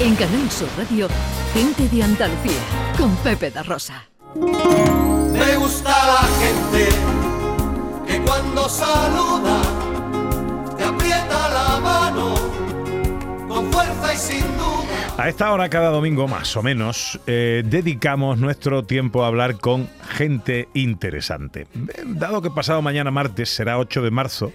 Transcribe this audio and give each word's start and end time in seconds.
En 0.00 0.16
Canal 0.16 0.50
Sur 0.50 0.68
Radio, 0.76 1.08
Gente 1.52 1.88
de 1.88 2.02
Andalucía, 2.02 2.60
con 2.98 3.14
Pepe 3.18 3.50
da 3.50 3.62
Rosa. 3.62 4.04
Me 4.34 5.56
gusta 5.56 5.90
la 5.90 6.28
gente 6.40 6.88
que 8.06 8.20
cuando 8.22 8.68
saluda 8.68 9.62
te 10.76 10.84
aprieta 10.84 11.48
la 11.48 11.80
mano 11.80 12.34
con 13.46 13.72
fuerza 13.72 14.14
y 14.14 14.16
sin 14.16 14.42
duda. 14.56 15.14
A 15.16 15.28
esta 15.28 15.52
hora 15.52 15.68
cada 15.68 15.90
domingo, 15.90 16.26
más 16.26 16.56
o 16.56 16.62
menos, 16.62 17.20
eh, 17.28 17.62
dedicamos 17.64 18.38
nuestro 18.38 18.82
tiempo 18.82 19.22
a 19.22 19.28
hablar 19.28 19.58
con 19.58 19.88
gente 20.08 20.68
interesante. 20.74 21.68
Eh, 21.72 22.02
Dado 22.04 22.42
que 22.42 22.50
pasado 22.50 22.82
mañana 22.82 23.12
martes 23.12 23.48
será 23.48 23.78
8 23.78 24.02
de 24.02 24.10
marzo 24.10 24.52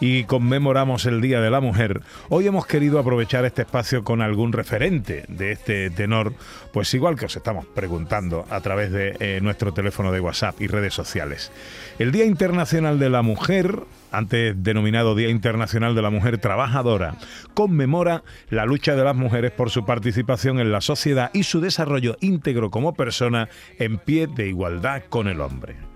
y 0.00 0.24
conmemoramos 0.24 1.06
el 1.06 1.20
Día 1.20 1.40
de 1.40 1.50
la 1.50 1.60
Mujer, 1.60 2.00
hoy 2.28 2.46
hemos 2.46 2.66
querido 2.66 2.98
aprovechar 2.98 3.44
este 3.44 3.62
espacio 3.62 4.02
con 4.02 4.22
algún 4.22 4.52
referente 4.52 5.24
de 5.28 5.52
este 5.52 5.90
tenor, 5.90 6.34
pues 6.72 6.92
igual 6.94 7.16
que 7.16 7.26
os 7.26 7.36
estamos 7.36 7.66
preguntando 7.66 8.46
a 8.50 8.60
través 8.60 8.90
de 8.90 9.16
eh, 9.20 9.40
nuestro 9.42 9.72
teléfono 9.72 10.10
de 10.10 10.20
WhatsApp 10.20 10.60
y 10.60 10.66
redes 10.66 10.94
sociales. 10.94 11.52
El 11.98 12.12
Día 12.12 12.24
Internacional 12.24 12.98
de 12.98 13.10
la 13.10 13.22
Mujer 13.22 13.80
antes 14.12 14.54
denominado 14.62 15.14
Día 15.14 15.28
Internacional 15.28 15.94
de 15.94 16.02
la 16.02 16.10
Mujer 16.10 16.38
Trabajadora, 16.38 17.14
conmemora 17.54 18.22
la 18.48 18.66
lucha 18.66 18.96
de 18.96 19.04
las 19.04 19.16
mujeres 19.16 19.52
por 19.52 19.70
su 19.70 19.84
participación 19.84 20.60
en 20.60 20.72
la 20.72 20.80
sociedad 20.80 21.30
y 21.32 21.44
su 21.44 21.60
desarrollo 21.60 22.16
íntegro 22.20 22.70
como 22.70 22.94
persona 22.94 23.48
en 23.78 23.98
pie 23.98 24.26
de 24.26 24.48
igualdad 24.48 25.02
con 25.08 25.28
el 25.28 25.40
hombre. 25.40 25.89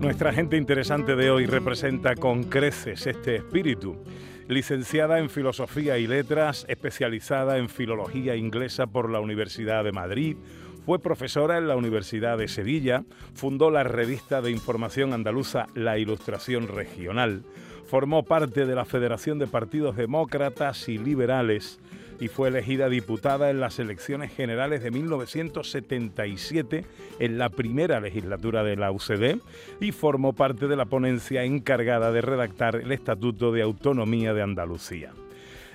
Nuestra 0.00 0.32
gente 0.32 0.56
interesante 0.56 1.14
de 1.14 1.30
hoy 1.30 1.44
representa 1.44 2.14
con 2.14 2.44
creces 2.44 3.06
este 3.06 3.36
espíritu. 3.36 4.02
Licenciada 4.48 5.18
en 5.18 5.28
Filosofía 5.28 5.98
y 5.98 6.06
Letras, 6.06 6.64
especializada 6.70 7.58
en 7.58 7.68
Filología 7.68 8.34
Inglesa 8.34 8.86
por 8.86 9.10
la 9.10 9.20
Universidad 9.20 9.84
de 9.84 9.92
Madrid, 9.92 10.38
fue 10.86 11.00
profesora 11.00 11.58
en 11.58 11.68
la 11.68 11.76
Universidad 11.76 12.38
de 12.38 12.48
Sevilla, 12.48 13.04
fundó 13.34 13.70
la 13.70 13.84
revista 13.84 14.40
de 14.40 14.50
información 14.50 15.12
andaluza 15.12 15.66
La 15.74 15.98
Ilustración 15.98 16.66
Regional, 16.66 17.44
formó 17.84 18.24
parte 18.24 18.64
de 18.64 18.74
la 18.74 18.86
Federación 18.86 19.38
de 19.38 19.48
Partidos 19.48 19.96
Demócratas 19.96 20.88
y 20.88 20.96
Liberales 20.96 21.78
y 22.20 22.28
fue 22.28 22.48
elegida 22.48 22.88
diputada 22.88 23.50
en 23.50 23.60
las 23.60 23.78
elecciones 23.78 24.32
generales 24.32 24.82
de 24.82 24.90
1977 24.90 26.84
en 27.18 27.38
la 27.38 27.48
primera 27.48 27.98
legislatura 28.00 28.62
de 28.62 28.76
la 28.76 28.92
UCD 28.92 29.40
y 29.80 29.92
formó 29.92 30.34
parte 30.34 30.68
de 30.68 30.76
la 30.76 30.84
ponencia 30.84 31.44
encargada 31.44 32.12
de 32.12 32.20
redactar 32.20 32.76
el 32.76 32.92
Estatuto 32.92 33.50
de 33.52 33.62
Autonomía 33.62 34.34
de 34.34 34.42
Andalucía. 34.42 35.12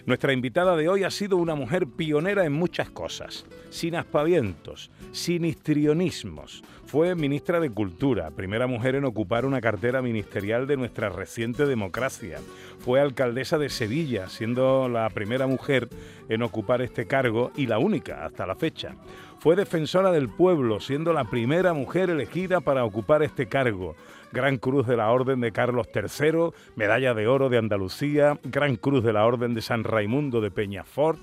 Nuestra 0.05 0.33
invitada 0.33 0.75
de 0.75 0.87
hoy 0.87 1.03
ha 1.03 1.09
sido 1.09 1.37
una 1.37 1.55
mujer 1.55 1.87
pionera 1.87 2.45
en 2.45 2.53
muchas 2.53 2.91
cosas, 2.91 3.43
sin 3.71 3.95
aspavientos, 3.95 4.91
sin 5.11 5.45
histrionismos. 5.45 6.63
Fue 6.85 7.15
ministra 7.15 7.59
de 7.59 7.71
Cultura, 7.71 8.29
primera 8.29 8.67
mujer 8.67 8.93
en 8.93 9.05
ocupar 9.05 9.47
una 9.47 9.61
cartera 9.61 10.03
ministerial 10.03 10.67
de 10.67 10.77
nuestra 10.77 11.09
reciente 11.09 11.65
democracia. 11.65 12.37
Fue 12.77 13.01
alcaldesa 13.01 13.57
de 13.57 13.69
Sevilla, 13.69 14.29
siendo 14.29 14.87
la 14.89 15.09
primera 15.09 15.47
mujer 15.47 15.89
en 16.29 16.43
ocupar 16.43 16.83
este 16.83 17.07
cargo 17.07 17.51
y 17.55 17.65
la 17.65 17.79
única 17.79 18.25
hasta 18.25 18.45
la 18.45 18.55
fecha. 18.55 18.93
Fue 19.39 19.55
defensora 19.55 20.11
del 20.11 20.29
pueblo, 20.29 20.79
siendo 20.79 21.13
la 21.13 21.23
primera 21.23 21.73
mujer 21.73 22.11
elegida 22.11 22.61
para 22.61 22.85
ocupar 22.85 23.23
este 23.23 23.47
cargo. 23.47 23.95
Gran 24.35 24.57
Cruz 24.57 24.85
de 24.85 24.97
la 24.97 25.11
Orden 25.11 25.39
de 25.39 25.53
Carlos 25.53 25.87
III, 25.95 26.49
Medalla 26.75 27.13
de 27.13 27.25
Oro 27.25 27.47
de 27.47 27.57
Andalucía, 27.57 28.37
Gran 28.43 28.75
Cruz 28.75 29.01
de 29.01 29.13
la 29.13 29.25
Orden 29.25 29.53
de 29.53 29.61
San 29.61 29.85
Raimundo 29.85 30.41
de 30.41 30.51
Peñafort, 30.51 31.21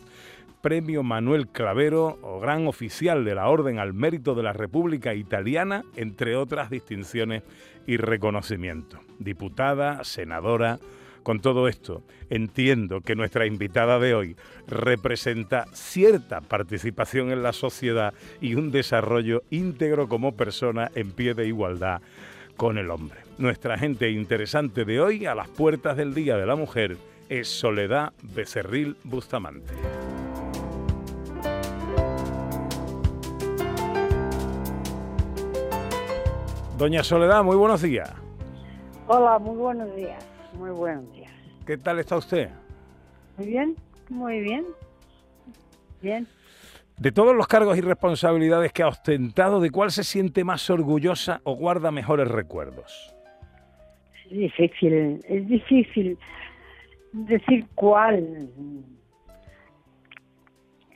Premio 0.62 1.02
Manuel 1.02 1.48
Clavero 1.48 2.18
o 2.22 2.40
Gran 2.40 2.66
Oficial 2.66 3.26
de 3.26 3.34
la 3.34 3.50
Orden 3.50 3.78
al 3.78 3.92
Mérito 3.92 4.34
de 4.34 4.42
la 4.42 4.54
República 4.54 5.12
Italiana, 5.12 5.84
entre 5.94 6.36
otras 6.36 6.70
distinciones 6.70 7.42
y 7.86 7.98
reconocimientos. 7.98 9.00
Diputada, 9.18 10.04
senadora, 10.04 10.78
con 11.22 11.40
todo 11.40 11.68
esto, 11.68 12.02
entiendo 12.30 13.02
que 13.02 13.14
nuestra 13.14 13.44
invitada 13.44 13.98
de 13.98 14.14
hoy 14.14 14.36
representa 14.66 15.66
cierta 15.74 16.40
participación 16.40 17.30
en 17.30 17.42
la 17.42 17.52
sociedad 17.52 18.14
y 18.40 18.54
un 18.54 18.70
desarrollo 18.70 19.42
íntegro 19.50 20.08
como 20.08 20.34
persona 20.34 20.90
en 20.94 21.12
pie 21.12 21.34
de 21.34 21.46
igualdad 21.46 22.00
con 22.56 22.78
el 22.78 22.90
hombre. 22.90 23.20
Nuestra 23.38 23.78
gente 23.78 24.10
interesante 24.10 24.84
de 24.84 25.00
hoy, 25.00 25.26
a 25.26 25.34
las 25.34 25.48
puertas 25.48 25.96
del 25.96 26.14
Día 26.14 26.36
de 26.36 26.46
la 26.46 26.56
Mujer, 26.56 26.96
es 27.28 27.48
Soledad 27.48 28.12
Becerril 28.22 28.96
Bustamante. 29.04 29.72
Doña 36.78 37.04
Soledad, 37.04 37.44
muy 37.44 37.56
buenos 37.56 37.82
días. 37.82 38.12
Hola, 39.06 39.38
muy 39.38 39.56
buenos 39.56 39.94
días. 39.94 40.24
Muy 40.54 40.70
buenos 40.70 41.10
días. 41.12 41.32
¿Qué 41.66 41.78
tal 41.78 41.98
está 42.00 42.16
usted? 42.16 42.50
Muy 43.36 43.46
bien, 43.46 43.76
muy 44.08 44.40
bien. 44.40 44.66
Bien. 46.00 46.26
De 47.02 47.10
todos 47.10 47.34
los 47.34 47.48
cargos 47.48 47.76
y 47.76 47.80
responsabilidades 47.80 48.72
que 48.72 48.84
ha 48.84 48.86
ostentado, 48.86 49.60
¿de 49.60 49.70
cuál 49.70 49.90
se 49.90 50.04
siente 50.04 50.44
más 50.44 50.70
orgullosa 50.70 51.40
o 51.42 51.56
guarda 51.56 51.90
mejores 51.90 52.28
recuerdos? 52.28 53.12
Es 54.26 54.30
difícil, 54.30 55.20
es 55.28 55.48
difícil 55.48 56.16
decir 57.10 57.66
cuál. 57.74 58.48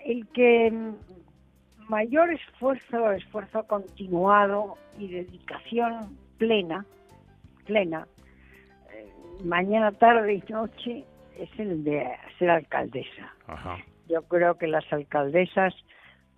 El 0.05 0.29
que 0.29 0.73
mayor 1.89 2.33
esfuerzo, 2.33 3.11
esfuerzo 3.11 3.65
continuado 3.65 4.79
y 5.01 5.09
dedicación 5.09 6.17
plena, 6.39 6.87
plena, 7.65 8.07
eh, 8.95 9.11
mañana, 9.43 9.91
tarde 9.91 10.35
y 10.35 10.53
noche, 10.53 11.05
es 11.37 11.51
el 11.59 11.83
de 11.83 12.07
ser 12.39 12.51
alcaldesa. 12.51 13.35
Ajá. 13.49 13.79
Yo 14.09 14.23
creo 14.23 14.57
que 14.57 14.69
las 14.69 14.85
alcaldesas 14.93 15.75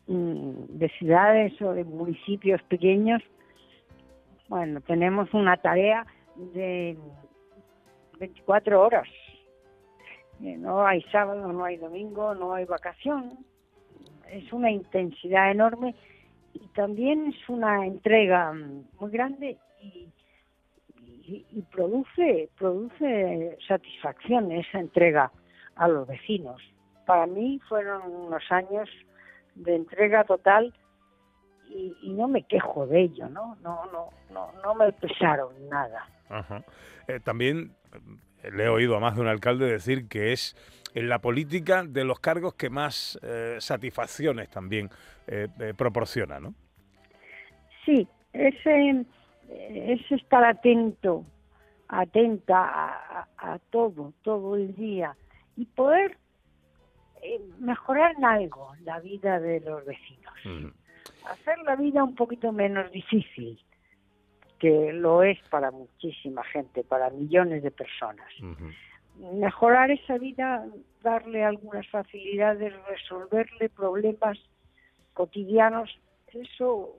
de 0.09 0.89
ciudades 0.99 1.61
o 1.61 1.75
de 1.75 1.85
municipios 1.85 2.63
pequeños, 2.63 3.23
bueno, 4.49 4.81
tenemos 4.81 5.33
una 5.35 5.59
tarea 5.59 6.07
de 6.37 6.97
24 8.19 8.81
horas. 8.81 9.07
Eh, 10.43 10.57
No 10.57 10.87
hay 10.87 11.03
sábado, 11.13 11.53
no 11.53 11.65
hay 11.65 11.77
domingo, 11.77 12.35
no 12.35 12.55
hay 12.55 12.65
vacación. 12.65 13.39
Es 14.31 14.51
una 14.53 14.71
intensidad 14.71 15.51
enorme 15.51 15.95
y 16.55 16.67
también 16.69 17.27
es 17.27 17.49
una 17.49 17.87
entrega 17.87 18.53
mm, 18.53 18.85
muy 19.01 19.11
grande 19.11 19.59
y 21.31 21.63
produce 21.71 22.49
produce 22.57 23.59
satisfacción 23.69 24.51
esa 24.51 24.81
entrega 24.81 25.31
a 25.77 25.87
los 25.87 26.09
vecinos. 26.09 26.63
Para 27.05 27.27
mí 27.27 27.61
fueron 27.69 28.11
unos 28.11 28.43
años 28.51 28.89
de 29.59 29.77
entrega 29.77 30.25
total 30.25 30.75
y, 31.69 31.95
y 32.03 32.11
no 32.11 32.29
me 32.29 32.43
quejo 32.45 32.87
de 32.87 33.03
ello, 33.03 33.29
¿no? 33.29 33.57
No, 33.63 33.85
no, 33.93 34.11
no, 34.31 34.53
no 34.63 34.75
me 34.75 34.93
pesaron 34.93 35.53
nada. 35.69 36.07
Ajá. 36.29 36.63
Eh, 37.07 37.21
también 37.21 37.73
eh, 38.43 38.51
le 38.51 38.65
he 38.65 38.69
oído 38.69 38.97
a 38.97 39.01
más 39.01 39.15
de 39.17 39.21
un 39.23 39.29
alcalde 39.29 39.67
decir 39.71 40.09
que 40.09 40.33
es 40.33 40.57
en 40.95 41.09
la 41.09 41.19
política 41.21 41.83
de 41.85 42.05
los 42.05 42.19
cargos 42.21 42.55
que 42.55 42.71
más 42.71 43.19
eh, 43.23 43.57
satisfacciones 43.61 44.49
también 44.49 44.89
eh, 45.27 45.49
proporciona, 45.77 46.41
¿no? 46.41 46.55
Sí, 47.85 48.07
ese 48.33 49.05
es 49.51 50.13
estar 50.13 50.45
atento, 50.45 51.25
atenta 51.89 52.59
a, 52.65 53.27
a- 53.39 53.53
a 53.55 53.59
todo, 53.71 54.13
todo 54.23 54.57
el 54.57 54.75
día 54.75 55.17
y 55.57 55.65
poder 55.67 56.17
eh, 57.23 57.41
mejorar 57.59 58.15
en 58.17 58.25
algo 58.25 58.73
la 58.85 59.01
vida 59.01 59.41
de 59.41 59.61
los 59.61 59.85
vecinos. 59.85 60.35
Hacer 61.25 61.59
la 61.65 61.77
vida 61.77 62.05
un 62.05 62.15
poquito 62.15 62.53
menos 62.53 62.91
difícil, 62.91 63.61
que 64.59 64.93
lo 64.93 65.23
es 65.23 65.39
para 65.51 65.71
muchísima 65.71 66.43
gente, 66.45 66.85
para 66.85 67.11
millones 67.11 67.63
de 67.63 67.71
personas. 67.71 68.29
Mejorar 69.17 69.91
esa 69.91 70.17
vida, 70.19 70.65
darle 71.03 71.45
algunas 71.45 71.87
facilidades, 71.89 72.73
resolverle 72.87 73.69
problemas 73.69 74.39
cotidianos, 75.13 75.91
eso 76.33 76.95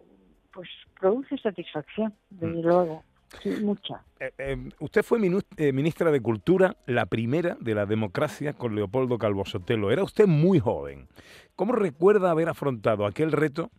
pues 0.51 0.67
produce 0.99 1.37
satisfacción, 1.37 2.13
desde 2.29 2.61
Mm. 2.61 2.65
luego, 2.65 3.03
sí, 3.41 3.49
mucha. 3.61 4.03
Eh, 4.19 4.31
eh, 4.37 4.69
usted 4.79 5.03
fue 5.03 5.19
eh, 5.57 5.73
ministra 5.73 6.11
de 6.11 6.21
Cultura, 6.21 6.75
la 6.85 7.05
primera 7.05 7.55
de 7.59 7.75
la 7.75 7.85
democracia 7.85 8.53
con 8.53 8.75
Leopoldo 8.75 9.17
Calvo 9.17 9.45
Sotelo. 9.45 9.91
Era 9.91 10.03
usted 10.03 10.27
muy 10.27 10.59
joven. 10.59 11.07
¿Cómo 11.55 11.73
recuerda 11.73 12.31
haber 12.31 12.49
afrontado 12.49 13.05
aquel 13.05 13.31
reto 13.31 13.69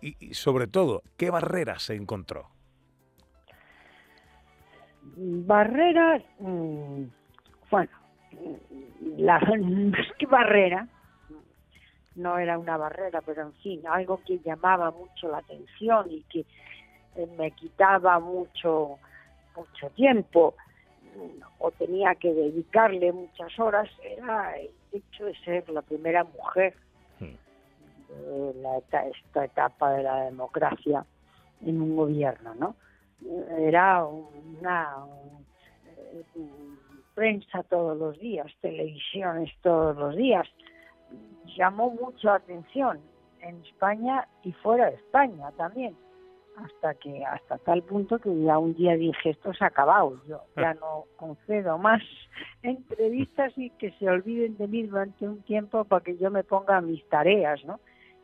y, 0.00 0.16
y, 0.18 0.34
sobre 0.34 0.66
todo, 0.66 1.02
qué 1.16 1.30
barreras 1.30 1.82
se 1.82 1.94
encontró? 1.94 2.48
Barreras, 5.14 6.22
mm, 6.38 7.04
bueno, 7.70 7.90
la 9.16 9.38
más 9.60 10.06
que 10.18 10.26
barrera, 10.26 10.88
no 12.14 12.38
era 12.38 12.58
una 12.58 12.76
barrera, 12.76 13.20
pero 13.24 13.42
en 13.42 13.52
fin, 13.54 13.82
algo 13.86 14.20
que 14.26 14.38
llamaba 14.40 14.90
mucho 14.90 15.28
la 15.28 15.38
atención 15.38 16.10
y 16.10 16.22
que 16.24 16.44
me 17.36 17.50
quitaba 17.52 18.18
mucho, 18.18 18.98
mucho 19.56 19.90
tiempo 19.90 20.54
o 21.58 21.70
tenía 21.72 22.14
que 22.14 22.32
dedicarle 22.32 23.12
muchas 23.12 23.58
horas 23.58 23.88
era 24.02 24.56
el 24.58 24.70
hecho 24.92 25.26
de 25.26 25.34
ser 25.44 25.68
la 25.68 25.82
primera 25.82 26.24
mujer 26.24 26.74
de 27.20 28.54
la, 28.60 28.78
esta 28.78 29.44
etapa 29.44 29.92
de 29.92 30.02
la 30.02 30.24
democracia 30.24 31.04
en 31.64 31.80
un 31.80 31.96
gobierno, 31.96 32.54
¿no? 32.54 32.76
Era 33.58 34.04
una 34.04 34.96
eh, 35.86 36.24
prensa 37.14 37.62
todos 37.62 37.96
los 37.96 38.18
días, 38.18 38.50
televisiones 38.60 39.50
todos 39.62 39.96
los 39.96 40.16
días. 40.16 40.46
Llamó 41.56 41.90
mucho 41.90 42.28
la 42.28 42.34
atención 42.34 43.00
en 43.40 43.62
España 43.62 44.26
y 44.42 44.52
fuera 44.52 44.90
de 44.90 44.96
España 44.96 45.50
también 45.56 45.96
hasta 46.56 46.94
que 46.94 47.24
hasta 47.24 47.58
tal 47.58 47.82
punto 47.82 48.18
que 48.18 48.30
ya 48.42 48.58
un 48.58 48.74
día 48.74 48.94
dije 48.94 49.30
esto 49.30 49.52
se 49.54 49.64
ha 49.64 49.68
acabado 49.68 50.20
yo 50.26 50.42
ya 50.56 50.74
no 50.74 51.04
concedo 51.16 51.78
más 51.78 52.02
entrevistas 52.62 53.52
y 53.56 53.70
que 53.70 53.90
se 53.92 54.08
olviden 54.08 54.56
de 54.58 54.68
mí 54.68 54.82
durante 54.82 55.26
un 55.26 55.42
tiempo 55.42 55.84
para 55.84 56.04
que 56.04 56.16
yo 56.18 56.30
me 56.30 56.44
ponga 56.44 56.80
mis 56.80 57.06
tareas 57.08 57.64
no 57.64 57.80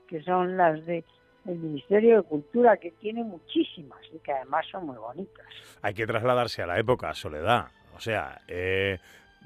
que 0.06 0.22
son 0.22 0.56
las 0.56 0.84
de 0.86 1.04
el 1.46 1.58
Ministerio 1.58 2.18
de 2.18 2.22
Cultura 2.24 2.76
que 2.76 2.90
tiene 2.92 3.24
muchísimas 3.24 4.00
y 4.12 4.18
que 4.18 4.32
además 4.32 4.66
son 4.70 4.84
muy 4.84 4.96
bonitas. 4.96 5.46
Hay 5.80 5.94
que 5.94 6.06
trasladarse 6.06 6.62
a 6.62 6.66
la 6.66 6.78
época 6.78 7.14
Soledad. 7.14 7.68
O 7.96 8.00
sea 8.00 8.42
eh, 8.46 8.98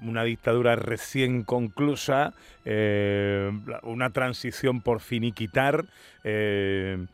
una 0.03 0.25
dictadura 0.25 0.77
recién 0.77 1.43
conclusa, 1.45 2.35
eh, 2.65 3.51
una 3.83 4.11
transición 4.11 4.81
por 4.81 5.01
finiquitar, 5.01 5.85
eh, 6.25 7.07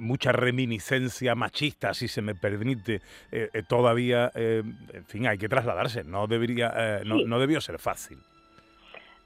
mucha 0.00 0.32
reminiscencia 0.32 1.34
machista, 1.34 1.92
si 1.94 2.08
se 2.08 2.22
me 2.22 2.34
permite, 2.34 3.00
eh, 3.32 3.50
todavía, 3.68 4.30
en 4.34 5.04
fin, 5.06 5.26
hay 5.26 5.38
que 5.38 5.48
trasladarse, 5.48 6.04
no, 6.04 6.26
debería, 6.26 7.02
no, 7.04 7.38
debió 7.38 7.60
ser 7.60 7.78
fácil. 7.78 8.18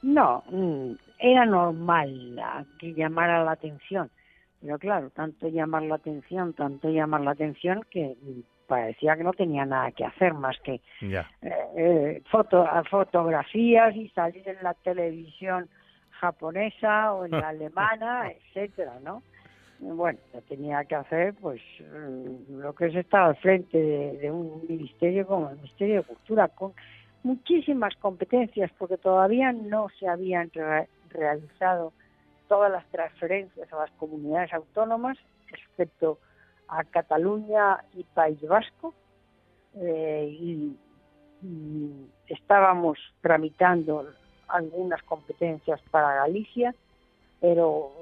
No, 0.03 0.43
mm, 0.51 0.93
era 1.19 1.45
normal 1.45 2.41
que 2.79 2.95
llamara 2.95 3.45
la 3.45 3.53
atención, 3.53 4.11
pero 4.63 4.79
claro, 4.79 5.11
tanto 5.11 5.49
llamar 5.49 5.83
la 5.83 5.97
atención, 5.97 6.55
tanto 6.55 6.89
llamar 6.89 7.21
la 7.21 7.33
atención 7.33 7.85
que 7.91 8.17
parecía 8.71 9.17
que 9.17 9.25
no 9.25 9.33
tenía 9.33 9.67
nada 9.67 9.91
que 9.91 10.05
hacer 10.05 10.33
más 10.33 10.57
que 10.61 10.81
foto, 12.31 12.65
fotografías 12.89 13.97
y 13.97 14.09
salir 14.11 14.49
en 14.49 14.63
la 14.63 14.75
televisión 14.75 15.69
japonesa 16.21 17.13
o 17.15 17.25
en 17.25 17.33
la 17.33 17.49
alemana, 17.55 18.31
etcétera, 18.31 19.01
¿no? 19.03 19.25
bueno, 19.81 20.19
tenía 20.49 20.85
que 20.85 20.95
hacer 20.95 21.35
pues 21.35 21.61
mm, 21.81 22.61
lo 22.61 22.73
que 22.75 22.87
es 22.87 22.95
estar 22.95 23.23
al 23.23 23.37
frente 23.37 23.77
de, 23.77 24.31
un 24.31 24.63
ministerio 24.69 25.27
como 25.27 25.51
el 25.51 25.57
Ministerio 25.57 25.97
de 25.97 26.03
Cultura, 26.05 26.47
con 26.47 26.73
muchísimas 27.25 27.97
competencias, 27.97 28.71
porque 28.79 28.99
todavía 28.99 29.53
no 29.53 29.89
se 29.99 30.07
habían 30.07 30.51
realizado 31.09 31.93
todas 32.47 32.71
las 32.71 32.87
transferencias 32.91 33.73
a 33.73 33.77
las 33.79 33.91
comunidades 33.93 34.53
autónomas, 34.53 35.19
excepto 35.53 36.19
a 36.71 36.85
Cataluña 36.85 37.85
y 37.95 38.05
País 38.05 38.41
Vasco, 38.43 38.95
eh, 39.75 40.29
y 40.31 40.77
estábamos 42.29 42.99
tramitando 43.21 44.07
algunas 44.49 45.03
competencias 45.05 45.81
para 45.91 46.15
Galicia, 46.17 46.75
pero 47.41 47.93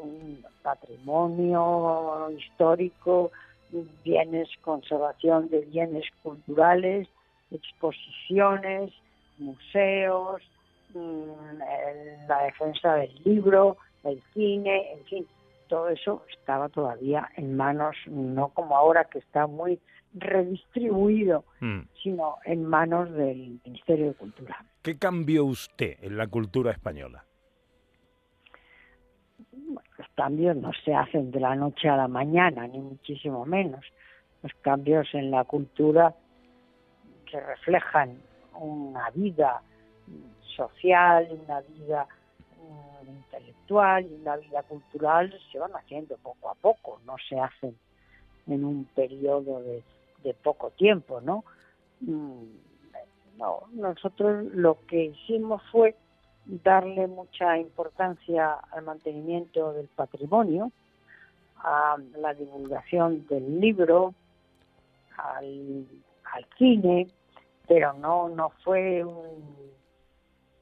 patrimonio 0.62 2.30
histórico, 2.36 3.30
bienes, 4.04 4.48
conservación 4.62 5.48
de 5.48 5.60
bienes 5.60 6.04
culturales, 6.22 7.08
exposiciones, 7.50 8.92
museos, 9.38 10.42
mm, 10.94 11.58
la 12.28 12.42
defensa 12.44 12.94
del 12.94 13.14
libro, 13.24 13.76
el 14.04 14.22
cine, 14.34 14.92
en 14.92 15.04
fin, 15.04 15.26
todo 15.68 15.88
eso 15.88 16.24
estaba 16.30 16.68
todavía 16.68 17.28
en 17.36 17.56
manos, 17.56 17.96
no 18.06 18.48
como 18.48 18.76
ahora 18.76 19.04
que 19.04 19.18
está 19.18 19.46
muy 19.46 19.78
redistribuido, 20.14 21.44
mm. 21.60 21.80
sino 22.02 22.36
en 22.44 22.64
manos 22.64 23.10
del 23.12 23.60
Ministerio 23.64 24.06
de 24.08 24.14
Cultura. 24.14 24.64
¿Qué 24.82 24.98
cambió 24.98 25.44
usted 25.44 25.96
en 26.02 26.16
la 26.16 26.26
cultura 26.26 26.72
española? 26.72 27.24
los 29.98 30.08
cambios 30.14 30.56
no 30.56 30.70
se 30.84 30.94
hacen 30.94 31.30
de 31.30 31.40
la 31.40 31.54
noche 31.54 31.88
a 31.88 31.96
la 31.96 32.08
mañana, 32.08 32.66
ni 32.66 32.78
muchísimo 32.78 33.44
menos. 33.44 33.84
Los 34.42 34.52
cambios 34.62 35.08
en 35.12 35.30
la 35.30 35.44
cultura 35.44 36.14
que 37.26 37.40
reflejan 37.40 38.18
una 38.54 39.10
vida 39.10 39.60
social, 40.56 41.28
una 41.44 41.60
vida 41.60 42.06
intelectual 43.10 44.06
y 44.06 44.14
una 44.14 44.36
vida 44.36 44.62
cultural 44.62 45.34
se 45.50 45.58
van 45.58 45.72
haciendo 45.72 46.16
poco 46.18 46.50
a 46.50 46.54
poco, 46.54 47.00
no 47.04 47.16
se 47.28 47.38
hacen 47.38 47.76
en 48.46 48.64
un 48.64 48.84
periodo 48.86 49.62
de, 49.62 49.82
de 50.22 50.34
poco 50.34 50.70
tiempo, 50.70 51.20
¿no? 51.20 51.44
Mm, 52.00 52.44
no, 53.38 53.62
nosotros 53.72 54.46
lo 54.52 54.78
que 54.86 55.06
hicimos 55.06 55.62
fue 55.70 55.94
darle 56.46 57.06
mucha 57.06 57.58
importancia 57.58 58.54
al 58.72 58.84
mantenimiento 58.84 59.72
del 59.74 59.86
patrimonio, 59.88 60.72
a 61.58 61.96
la 62.16 62.34
divulgación 62.34 63.26
del 63.28 63.60
libro, 63.60 64.14
al, 65.16 65.86
cine, 66.56 67.08
pero 67.66 67.92
no 67.94 68.28
no 68.28 68.50
fue 68.64 69.04
un 69.04 69.77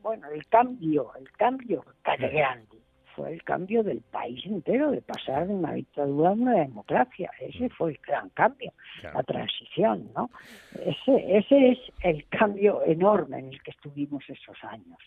bueno 0.06 0.30
el 0.30 0.46
cambio 0.46 1.10
el 1.18 1.28
cambio 1.32 1.84
grande 2.04 2.78
fue 3.16 3.32
el 3.32 3.42
cambio 3.42 3.82
del 3.82 4.02
país 4.02 4.40
entero 4.46 4.92
de 4.92 5.02
pasar 5.02 5.48
de 5.48 5.54
una 5.54 5.72
dictadura 5.72 6.28
a 6.28 6.34
una 6.34 6.52
democracia 6.52 7.28
ese 7.40 7.68
fue 7.70 7.90
el 7.90 7.98
gran 8.06 8.28
cambio 8.28 8.72
la 9.02 9.24
transición 9.24 10.08
no 10.14 10.30
ese 10.74 11.38
ese 11.38 11.70
es 11.70 11.78
el 12.02 12.24
cambio 12.28 12.84
enorme 12.84 13.40
en 13.40 13.46
el 13.46 13.60
que 13.60 13.72
estuvimos 13.72 14.22
esos 14.28 14.56
años 14.62 14.98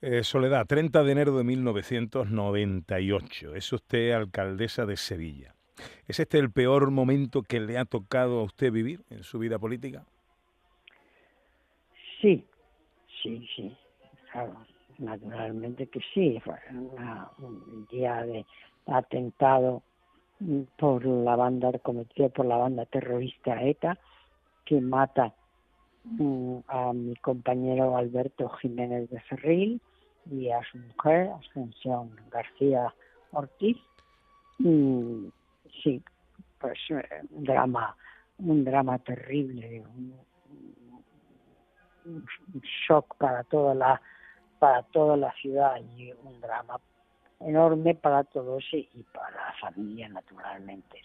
eh, 0.00 0.24
Soledad, 0.24 0.66
30 0.66 1.04
de 1.04 1.12
enero 1.12 1.38
de 1.38 1.44
1998. 1.44 3.54
Es 3.54 3.72
usted 3.72 4.10
alcaldesa 4.10 4.84
de 4.84 4.96
Sevilla. 4.96 5.54
¿Es 6.08 6.18
este 6.18 6.40
el 6.40 6.50
peor 6.50 6.90
momento 6.90 7.44
que 7.44 7.60
le 7.60 7.78
ha 7.78 7.84
tocado 7.84 8.40
a 8.40 8.42
usted 8.42 8.72
vivir 8.72 9.04
en 9.10 9.22
su 9.22 9.38
vida 9.38 9.60
política? 9.60 10.04
Sí, 12.20 12.44
sí, 13.22 13.46
sí. 13.56 13.76
naturalmente 14.98 15.86
que 15.86 16.00
sí. 16.14 16.40
Fue 16.44 16.58
un 16.70 17.86
día 17.90 18.22
de 18.24 18.44
atentado 18.86 19.82
por 20.76 21.04
la 21.04 21.36
banda 21.36 21.72
cometido 21.78 22.28
por 22.30 22.46
la 22.46 22.56
banda 22.56 22.84
terrorista 22.86 23.62
ETA 23.62 23.98
que 24.64 24.80
mata 24.80 25.32
mm, 26.04 26.58
a 26.68 26.92
mi 26.92 27.14
compañero 27.16 27.96
Alberto 27.96 28.48
Jiménez 28.48 29.08
de 29.10 29.20
y 30.30 30.50
a 30.50 30.60
su 30.70 30.78
mujer, 30.78 31.30
Ascensión 31.30 32.14
García 32.30 32.94
Ortiz. 33.32 33.76
Y 34.58 35.32
sí, 35.82 36.02
pues 36.60 36.78
eh, 36.90 37.22
un 37.30 37.44
drama, 37.44 37.96
un 38.38 38.64
drama 38.64 38.98
terrible, 38.98 39.82
shock 42.86 43.16
para 43.16 43.44
toda 43.44 43.74
la 43.74 44.00
para 44.58 44.82
toda 44.84 45.16
la 45.16 45.32
ciudad 45.32 45.76
y 45.96 46.12
un 46.12 46.40
drama 46.40 46.80
enorme 47.40 47.94
para 47.96 48.22
todos 48.24 48.64
y 48.72 48.86
para 49.12 49.30
la 49.30 49.54
familia 49.60 50.08
naturalmente. 50.08 51.02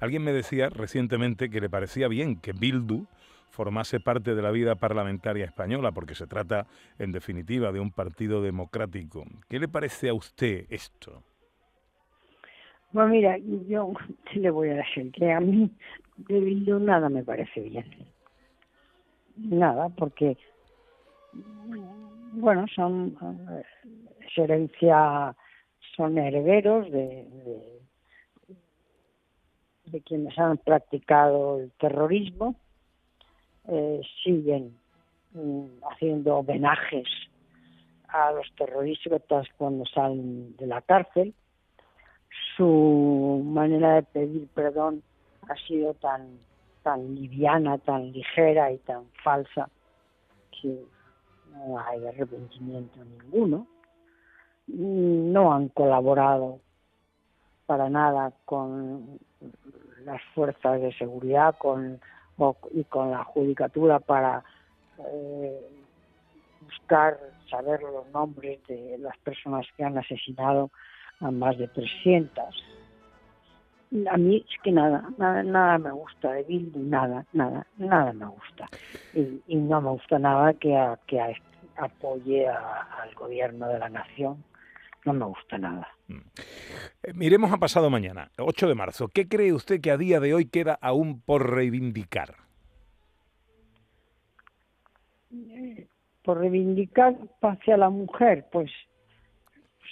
Alguien 0.00 0.22
me 0.22 0.32
decía 0.32 0.68
recientemente 0.68 1.50
que 1.50 1.60
le 1.60 1.68
parecía 1.68 2.08
bien 2.08 2.36
que 2.40 2.52
Bildu 2.52 3.06
formase 3.50 4.00
parte 4.00 4.34
de 4.34 4.42
la 4.42 4.50
vida 4.50 4.76
parlamentaria 4.76 5.44
española, 5.44 5.92
porque 5.92 6.14
se 6.14 6.26
trata, 6.26 6.66
en 6.98 7.12
definitiva, 7.12 7.70
de 7.70 7.80
un 7.80 7.90
partido 7.90 8.42
democrático. 8.42 9.24
¿Qué 9.48 9.58
le 9.58 9.68
parece 9.68 10.08
a 10.08 10.14
usted 10.14 10.66
esto? 10.70 11.22
Bueno, 12.92 13.10
mira, 13.10 13.36
yo 13.38 13.92
le 14.34 14.50
voy 14.50 14.70
a 14.70 14.74
decir 14.74 15.12
que 15.12 15.32
a 15.32 15.40
mí 15.40 15.70
de 16.16 16.40
Bildu 16.40 16.78
nada 16.78 17.08
me 17.08 17.22
parece 17.22 17.60
bien. 17.60 18.11
Nada, 19.36 19.88
porque, 19.90 20.36
bueno, 22.32 22.66
son 22.74 23.16
herencia, 24.36 25.34
son 25.96 26.18
herederos 26.18 26.90
de, 26.90 27.26
de 29.86 30.00
quienes 30.02 30.38
han 30.38 30.58
practicado 30.58 31.60
el 31.60 31.70
terrorismo 31.72 32.56
eh, 33.68 34.00
siguen 34.24 34.76
mm, 35.34 35.84
haciendo 35.90 36.38
homenajes 36.38 37.06
a 38.08 38.32
los 38.32 38.52
terroristas 38.56 39.46
cuando 39.56 39.84
salen 39.86 40.56
de 40.56 40.66
la 40.66 40.82
cárcel. 40.82 41.34
Su 42.56 43.42
manera 43.44 43.94
de 43.94 44.02
pedir 44.02 44.48
perdón 44.48 45.02
ha 45.48 45.54
sido 45.66 45.94
tan 45.94 46.38
tan 46.82 47.14
liviana, 47.14 47.78
tan 47.78 48.12
ligera 48.12 48.70
y 48.72 48.78
tan 48.78 49.04
falsa 49.22 49.68
que 50.50 50.84
no 51.52 51.78
hay 51.78 52.06
arrepentimiento 52.06 53.04
ninguno. 53.04 53.66
No 54.66 55.52
han 55.52 55.68
colaborado 55.68 56.60
para 57.66 57.88
nada 57.88 58.32
con 58.44 59.18
las 60.04 60.22
fuerzas 60.34 60.80
de 60.80 60.92
seguridad 60.94 61.56
con, 61.58 62.00
y 62.72 62.84
con 62.84 63.10
la 63.10 63.24
judicatura 63.24 63.98
para 64.00 64.44
eh, 64.98 65.60
buscar 66.60 67.18
saber 67.50 67.82
los 67.82 68.08
nombres 68.10 68.60
de 68.66 68.98
las 68.98 69.16
personas 69.18 69.66
que 69.76 69.84
han 69.84 69.98
asesinado 69.98 70.70
a 71.20 71.30
más 71.30 71.58
de 71.58 71.68
300. 71.68 72.44
A 74.10 74.16
mí 74.16 74.36
es 74.36 74.62
que 74.62 74.72
nada, 74.72 75.08
nada, 75.18 75.42
nada 75.42 75.78
me 75.78 75.90
gusta 75.92 76.32
de 76.32 76.44
Bildu, 76.44 76.80
nada, 76.80 77.26
nada, 77.32 77.66
nada 77.76 78.12
me 78.12 78.26
gusta. 78.26 78.66
Y, 79.14 79.56
no 79.56 79.80
me 79.80 79.90
gusta 79.90 80.18
nada 80.18 80.54
que, 80.54 80.74
que 81.06 81.20
apoye 81.76 82.48
al 82.48 83.14
gobierno 83.14 83.68
de 83.68 83.78
la 83.78 83.88
nación 83.88 84.42
no 85.04 85.12
me 85.12 85.24
gusta 85.26 85.58
nada. 85.58 85.88
Mm. 86.08 86.18
Eh, 87.02 87.12
miremos 87.14 87.52
a 87.52 87.58
pasado 87.58 87.90
mañana, 87.90 88.30
8 88.38 88.68
de 88.68 88.74
marzo. 88.74 89.08
¿Qué 89.08 89.28
cree 89.28 89.52
usted 89.52 89.80
que 89.80 89.90
a 89.90 89.96
día 89.96 90.20
de 90.20 90.34
hoy 90.34 90.46
queda 90.46 90.78
aún 90.80 91.20
por 91.20 91.50
reivindicar? 91.50 92.36
Por 96.22 96.38
reivindicar 96.38 97.16
hacia 97.40 97.76
la 97.76 97.90
mujer, 97.90 98.46
pues 98.52 98.70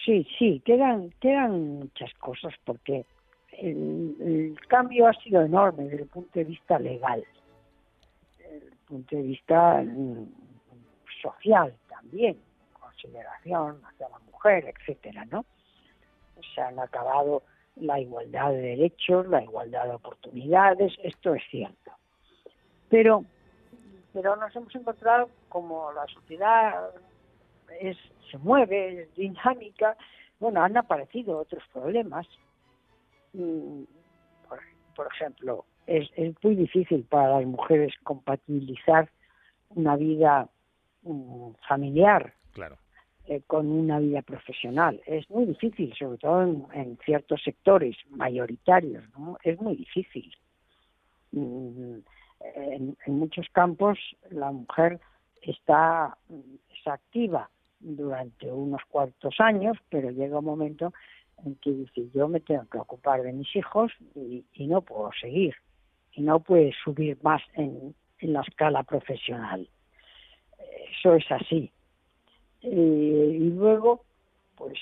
sí, 0.04 0.26
sí, 0.38 0.62
quedan, 0.64 1.11
quedan 1.21 1.78
muchas 1.78 2.12
cosas 2.14 2.54
porque 2.64 3.04
el, 3.61 4.59
cambio 4.69 5.07
ha 5.07 5.12
sido 5.14 5.43
enorme 5.43 5.85
desde 5.85 6.02
el 6.02 6.09
punto 6.09 6.31
de 6.38 6.45
vista 6.45 6.79
legal, 6.79 7.25
desde 8.38 8.67
el 8.67 8.76
punto 8.87 9.17
de 9.17 9.23
vista 9.23 9.83
mm, 9.83 10.26
social 11.23 11.75
también 11.88 12.37
consideración 12.73 13.81
hacia 13.85 14.09
la 14.09 14.19
mujer, 14.21 14.73
etcétera, 14.75 15.25
¿no? 15.26 15.45
Se 16.55 16.61
han 16.61 16.79
acabado 16.79 17.43
la 17.76 18.00
igualdad 18.00 18.50
de 18.50 18.61
derechos, 18.61 19.26
la 19.29 19.43
igualdad 19.43 19.85
de 19.85 19.95
oportunidades, 19.95 20.93
esto 21.02 21.35
es 21.35 21.43
cierto. 21.50 21.93
Pero, 22.88 23.25
pero 24.12 24.37
nos 24.37 24.55
hemos 24.57 24.75
encontrado 24.75 25.29
como 25.49 25.93
la 25.93 26.07
sociedad 26.07 26.90
es, 27.81 27.97
se 28.31 28.38
mueve, 28.38 29.02
es 29.02 29.14
dinámica, 29.14 29.97
bueno, 30.38 30.62
han 30.62 30.76
aparecido 30.76 31.38
otros 31.38 31.62
problemas. 31.73 32.26
Mm, 33.33 33.83
por, 34.49 34.61
por 34.95 35.07
ejemplo, 35.15 35.65
es, 35.87 36.09
es 36.17 36.35
muy 36.43 36.55
difícil 36.55 37.05
para 37.05 37.39
las 37.39 37.47
mujeres 37.47 37.93
compatibilizar 38.03 39.11
una 39.71 39.97
vida 39.97 40.49
mm, 41.03 41.53
familiar 41.69 42.35
claro. 42.53 42.77
Eh, 43.27 43.43
con 43.47 43.71
una 43.71 44.01
vida 44.01 44.23
profesional. 44.23 45.01
Es 45.07 45.31
muy 45.31 45.47
difícil, 45.47 45.95
sobre 45.97 46.19
todo 46.19 46.43
en, 46.73 46.99
ciertos 47.05 47.41
sectores 47.45 47.97
mayoritarios, 48.09 49.05
¿no? 49.17 49.39
Es 49.45 49.61
muy 49.61 49.77
difícil. 49.77 50.35
Mm, 51.31 51.99
en, 52.57 52.97
muchos 53.07 53.47
campos 53.53 53.99
la 54.31 54.51
mujer 54.51 54.99
está 55.43 56.17
es 56.29 56.87
activa 56.87 57.49
durante 57.79 58.51
unos 58.51 58.83
cuantos 58.89 59.39
años, 59.39 59.77
pero 59.91 60.11
llega 60.11 60.39
un 60.41 60.47
momento 60.47 60.93
en 61.45 61.57
que 61.57 61.71
dice 61.71 62.09
yo 62.15 62.29
me 62.29 62.41
tengo 62.41 62.65
que 62.71 62.79
ocupar 62.79 63.23
de 63.23 63.33
mis 63.33 63.55
hijos 63.57 63.93
y, 64.15 64.45
no 64.67 64.83
puedo 64.83 65.11
seguir 65.21 65.55
y 66.13 66.23
no 66.23 66.41
puede 66.41 66.73
subir 66.85 67.19
más 67.23 67.43
en 67.55 67.95
la 68.21 68.41
escala 68.43 68.83
profesional. 68.83 69.69
Eso 70.91 71.15
es 71.15 71.31
así. 71.31 71.71
Eh, 72.63 73.37
y 73.41 73.51
luego, 73.51 74.05
pues 74.55 74.79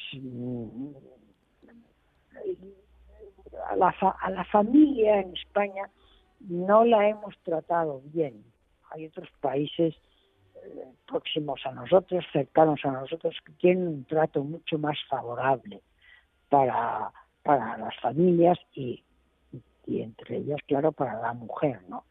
a 3.71 3.77
la, 3.77 3.89
a 4.21 4.31
la 4.31 4.45
familia 4.47 5.21
en 5.21 5.37
España 5.37 5.89
no 6.41 6.85
la 6.85 7.09
hemos 7.09 7.37
tratado 7.45 8.03
bien. 8.13 8.45
Hay 8.91 9.07
otros 9.07 9.29
países 9.41 9.95
eh, 10.65 10.85
próximos 11.07 11.61
a 11.67 11.73
nosotros, 11.73 12.25
cercanos 12.33 12.81
a 12.85 12.93
nosotros, 12.93 13.37
que 13.45 13.53
tienen 13.53 13.89
un 13.89 14.05
trato 14.05 14.43
mucho 14.43 14.79
más 14.79 14.97
favorable 15.09 15.81
para, 16.49 17.13
para 17.43 17.77
las 17.77 17.97
familias 18.01 18.59
y, 18.75 19.03
y 19.87 20.03
entre 20.03 20.39
ellas, 20.39 20.61
claro, 20.67 20.93
para 20.93 21.21
la 21.21 21.33
mujer, 21.33 21.81
¿no? 21.89 22.05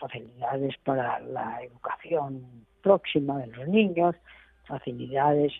facilidades 0.00 0.74
para 0.84 1.20
la 1.20 1.62
educación 1.62 2.64
próxima 2.82 3.38
de 3.38 3.46
los 3.48 3.68
niños, 3.68 4.16
facilidades 4.66 5.52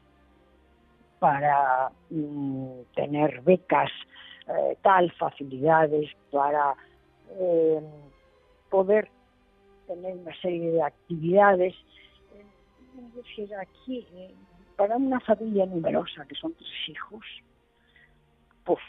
para 1.18 1.90
mm, 2.08 2.80
tener 2.94 3.42
becas, 3.42 3.90
eh, 4.48 4.76
tal, 4.82 5.12
facilidades 5.12 6.10
para 6.30 6.74
eh, 7.38 7.80
poder 8.70 9.10
tener 9.86 10.16
una 10.16 10.34
serie 10.40 10.72
de 10.72 10.82
actividades. 10.82 11.74
Es 12.98 13.14
decir, 13.14 13.54
aquí, 13.54 14.06
eh, 14.14 14.34
para 14.80 14.96
una 14.96 15.20
familia 15.20 15.66
numerosa, 15.66 16.24
que 16.24 16.34
son 16.34 16.54
tres 16.54 16.88
hijos, 16.88 17.22
puff, 18.64 18.80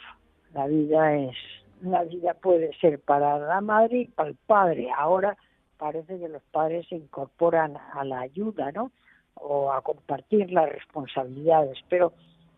la 0.53 0.65
vida 0.65 1.15
es, 1.17 1.36
la 1.81 2.05
vida 2.05 2.33
puede 2.33 2.74
ser 2.77 2.98
para 3.01 3.38
la 3.38 3.60
madre 3.60 3.98
y 3.98 4.05
para 4.05 4.29
el 4.29 4.36
padre. 4.36 4.88
Ahora 4.95 5.36
parece 5.77 6.17
que 6.17 6.29
los 6.29 6.41
padres 6.43 6.88
se 6.88 6.95
incorporan 6.95 7.75
a 7.93 8.05
la 8.05 8.21
ayuda, 8.21 8.71
¿no? 8.71 8.93
O 9.36 9.69
a 9.69 9.81
compartir 9.81 10.50
las 10.53 10.69
responsabilidades, 10.69 11.77
pero 11.89 12.13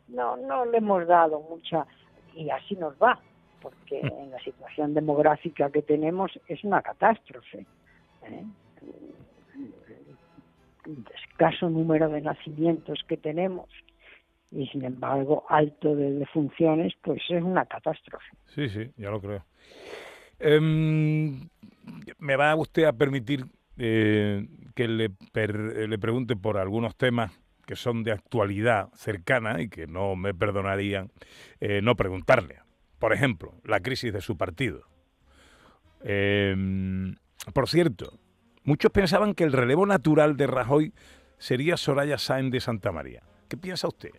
no, 0.09 0.37
no 0.37 0.65
le 0.65 0.77
hemos 0.77 1.07
dado 1.07 1.39
mucha, 1.39 1.87
y 2.35 2.51
así 2.51 2.75
nos 2.75 2.93
va, 3.01 3.19
porque 3.63 3.99
en 3.99 4.29
la 4.29 4.39
situación 4.41 4.93
demográfica 4.93 5.71
que 5.71 5.81
tenemos 5.81 6.39
es 6.47 6.63
una 6.63 6.83
catástrofe. 6.83 7.65
¿eh? 8.25 8.45
Escaso 11.29 11.69
número 11.69 12.09
de 12.09 12.21
nacimientos 12.21 13.03
que 13.07 13.17
tenemos 13.17 13.69
y 14.51 14.67
sin 14.67 14.85
embargo 14.85 15.45
alto 15.49 15.95
de 15.95 16.11
defunciones, 16.11 16.93
pues 17.01 17.21
es 17.29 17.41
una 17.41 17.65
catástrofe. 17.65 18.25
Sí, 18.45 18.69
sí, 18.69 18.91
ya 18.97 19.09
lo 19.09 19.19
creo. 19.19 19.43
Em, 20.39 21.49
me 22.19 22.35
va 22.35 22.55
usted 22.55 22.83
a 22.83 22.93
permitir 22.93 23.45
eh, 23.77 24.45
que 24.75 24.87
le, 24.87 25.09
le 25.87 25.99
pregunte 25.99 26.35
por 26.35 26.57
algunos 26.57 26.95
temas 26.95 27.31
que 27.65 27.75
son 27.75 28.03
de 28.03 28.11
actualidad 28.11 28.89
cercana 28.93 29.61
y 29.61 29.69
que 29.69 29.87
no 29.87 30.15
me 30.15 30.33
perdonarían 30.33 31.11
eh, 31.59 31.81
no 31.81 31.95
preguntarle. 31.95 32.59
Por 32.99 33.13
ejemplo, 33.13 33.53
la 33.63 33.79
crisis 33.79 34.13
de 34.13 34.21
su 34.21 34.37
partido. 34.37 34.81
Em, 36.03 37.15
por 37.53 37.69
cierto, 37.69 38.19
muchos 38.63 38.91
pensaban 38.91 39.33
que 39.33 39.43
el 39.43 39.53
relevo 39.53 39.85
natural 39.85 40.37
de 40.37 40.47
Rajoy 40.47 40.93
sería 41.37 41.77
Soraya 41.77 42.17
Sáenz 42.17 42.51
de 42.51 42.59
Santa 42.59 42.91
María. 42.91 43.21
¿Qué 43.47 43.57
piensa 43.57 43.87
usted? 43.87 44.11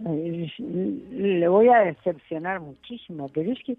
Le 0.00 1.48
voy 1.48 1.68
a 1.68 1.80
decepcionar 1.80 2.60
muchísimo, 2.60 3.28
pero 3.28 3.52
es 3.52 3.58
que 3.64 3.76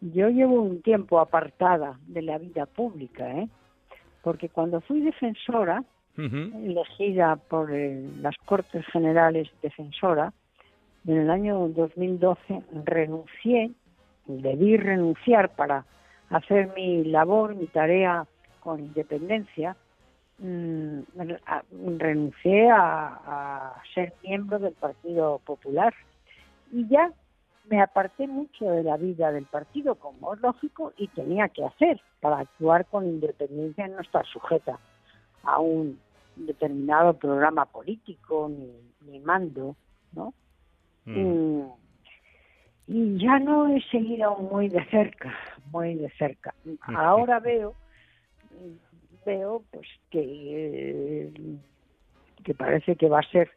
yo 0.00 0.28
llevo 0.28 0.60
un 0.60 0.82
tiempo 0.82 1.18
apartada 1.18 1.98
de 2.06 2.22
la 2.22 2.38
vida 2.38 2.66
pública, 2.66 3.30
¿eh? 3.32 3.48
porque 4.22 4.48
cuando 4.48 4.80
fui 4.80 5.00
defensora, 5.00 5.82
elegida 6.16 7.36
por 7.36 7.70
las 7.70 8.36
Cortes 8.44 8.84
Generales 8.86 9.48
defensora, 9.62 10.32
en 11.06 11.18
el 11.18 11.30
año 11.30 11.68
2012 11.68 12.62
renuncié, 12.84 13.70
debí 14.26 14.76
renunciar 14.76 15.50
para 15.54 15.84
hacer 16.30 16.72
mi 16.74 17.04
labor, 17.04 17.54
mi 17.54 17.66
tarea 17.66 18.26
con 18.60 18.80
independencia, 18.80 19.76
mm, 20.38 21.00
renuncié 21.98 22.70
a 22.70 23.80
ser 23.94 24.14
miembro 24.22 24.58
del 24.58 24.74
Partido 24.74 25.40
Popular 25.44 25.94
y 26.72 26.86
ya 26.88 27.12
me 27.68 27.80
aparté 27.80 28.26
mucho 28.26 28.64
de 28.64 28.82
la 28.82 28.96
vida 28.96 29.32
del 29.32 29.44
partido, 29.44 29.96
como 29.96 30.34
es 30.34 30.40
lógico, 30.40 30.92
y 30.96 31.08
tenía 31.08 31.48
que 31.48 31.64
hacer 31.64 32.00
para 32.20 32.38
actuar 32.40 32.86
con 32.86 33.06
independencia, 33.06 33.88
no 33.88 34.00
estar 34.00 34.24
sujeta 34.26 34.78
a 35.42 35.58
un 35.60 35.98
determinado 36.36 37.14
programa 37.14 37.64
político 37.64 38.50
ni, 39.00 39.18
mando, 39.20 39.74
¿no? 40.12 40.32
Mm. 41.06 41.16
Y, 41.16 41.64
ya 42.88 43.38
no 43.38 43.68
he 43.68 43.80
seguido 43.90 44.36
muy 44.36 44.68
de 44.68 44.84
cerca, 44.86 45.34
muy 45.72 45.94
de 45.94 46.08
cerca. 46.10 46.54
Ahora 46.82 47.40
veo 47.40 47.74
veo 49.26 49.62
pues 49.72 49.88
que, 50.10 51.30
que 52.44 52.54
parece 52.54 52.96
que 52.96 53.08
va 53.08 53.18
a 53.18 53.30
ser 53.30 53.50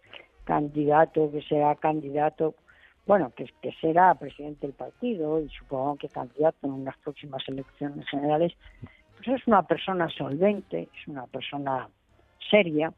candidato, 0.44 1.32
que 1.32 1.44
será 1.44 1.76
candidato, 1.76 2.56
bueno, 3.06 3.32
que, 3.36 3.46
que 3.62 3.72
será 3.80 4.16
presidente 4.16 4.66
del 4.66 4.76
partido 4.76 5.40
y 5.40 5.48
supongo 5.50 5.96
que 5.98 6.10
candidato 6.10 6.58
en 6.66 6.74
unas 6.74 6.98
próximas 6.98 7.44
elecciones 7.48 8.10
generales, 8.10 8.54
pues 9.16 9.28
es 9.28 9.48
una 9.48 9.62
persona 9.62 10.10
solvente, 10.10 10.90
es 10.94 11.08
una 11.08 11.28
persona 11.28 11.88
seria, 12.50 12.92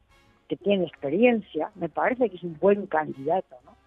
que 0.47 0.55
tiene 0.55 0.85
experiencia, 0.85 1.71
me 1.75 1.89
parece 1.89 2.29
que 2.29 2.37
es 2.37 2.43
un 2.43 2.57
buen 2.57 2.87
candidato, 2.87 3.57
¿no? 3.65 3.80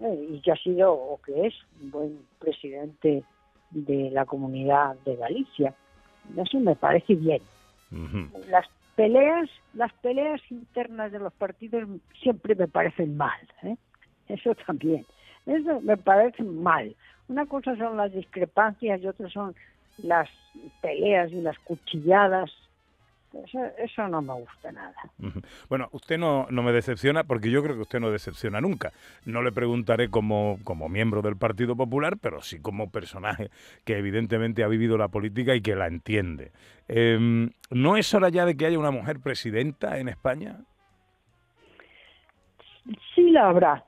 Eh, 0.00 0.28
y 0.30 0.40
que 0.40 0.52
ha 0.52 0.56
sido 0.56 0.92
o 0.92 1.20
que 1.22 1.46
es 1.46 1.54
un 1.80 1.90
buen 1.90 2.18
presidente 2.38 3.24
de 3.70 4.10
la 4.10 4.26
comunidad 4.26 4.94
de 5.04 5.16
Galicia. 5.16 5.74
Eso 6.36 6.60
me 6.60 6.76
parece 6.76 7.14
bien. 7.14 7.40
Las 8.48 8.66
peleas, 8.94 9.48
las 9.72 9.92
peleas 9.94 10.40
internas 10.50 11.12
de 11.12 11.18
los 11.18 11.32
partidos 11.32 11.88
siempre 12.20 12.54
me 12.54 12.68
parecen 12.68 13.16
mal, 13.16 13.38
¿eh? 13.62 13.76
Eso 14.28 14.54
también. 14.66 15.06
Eso 15.46 15.80
me 15.80 15.96
parece 15.96 16.42
mal. 16.42 16.94
Una 17.28 17.46
cosa 17.46 17.76
son 17.76 17.96
las 17.96 18.12
discrepancias 18.12 19.00
y 19.00 19.06
otra 19.06 19.28
son 19.30 19.54
las 19.98 20.28
peleas 20.82 21.32
y 21.32 21.40
las 21.40 21.58
cuchilladas 21.60 22.50
eso, 23.78 24.08
no 24.08 24.22
me 24.22 24.34
gusta 24.34 24.72
nada. 24.72 24.94
Bueno, 25.68 25.88
usted 25.92 26.18
no, 26.18 26.46
no, 26.50 26.62
me 26.62 26.72
decepciona 26.72 27.24
porque 27.24 27.50
yo 27.50 27.62
creo 27.62 27.74
que 27.74 27.82
usted 27.82 28.00
no 28.00 28.10
decepciona 28.10 28.60
nunca. 28.60 28.92
No 29.24 29.42
le 29.42 29.52
preguntaré 29.52 30.08
como, 30.10 30.58
como 30.64 30.88
miembro 30.88 31.22
del 31.22 31.36
Partido 31.36 31.76
Popular, 31.76 32.16
pero 32.20 32.40
sí 32.42 32.60
como 32.60 32.90
personaje 32.90 33.50
que 33.84 33.98
evidentemente 33.98 34.64
ha 34.64 34.68
vivido 34.68 34.96
la 34.98 35.08
política 35.08 35.54
y 35.54 35.60
que 35.60 35.76
la 35.76 35.86
entiende. 35.86 36.52
Em, 36.88 37.50
¿No 37.70 37.96
es 37.96 38.12
hora 38.14 38.28
ya 38.28 38.44
de 38.44 38.56
que 38.56 38.66
haya 38.66 38.78
una 38.78 38.90
mujer 38.90 39.20
presidenta 39.20 39.98
en 39.98 40.08
España? 40.08 40.60
Sí 43.14 43.30
la 43.30 43.48
habrá. 43.48 43.84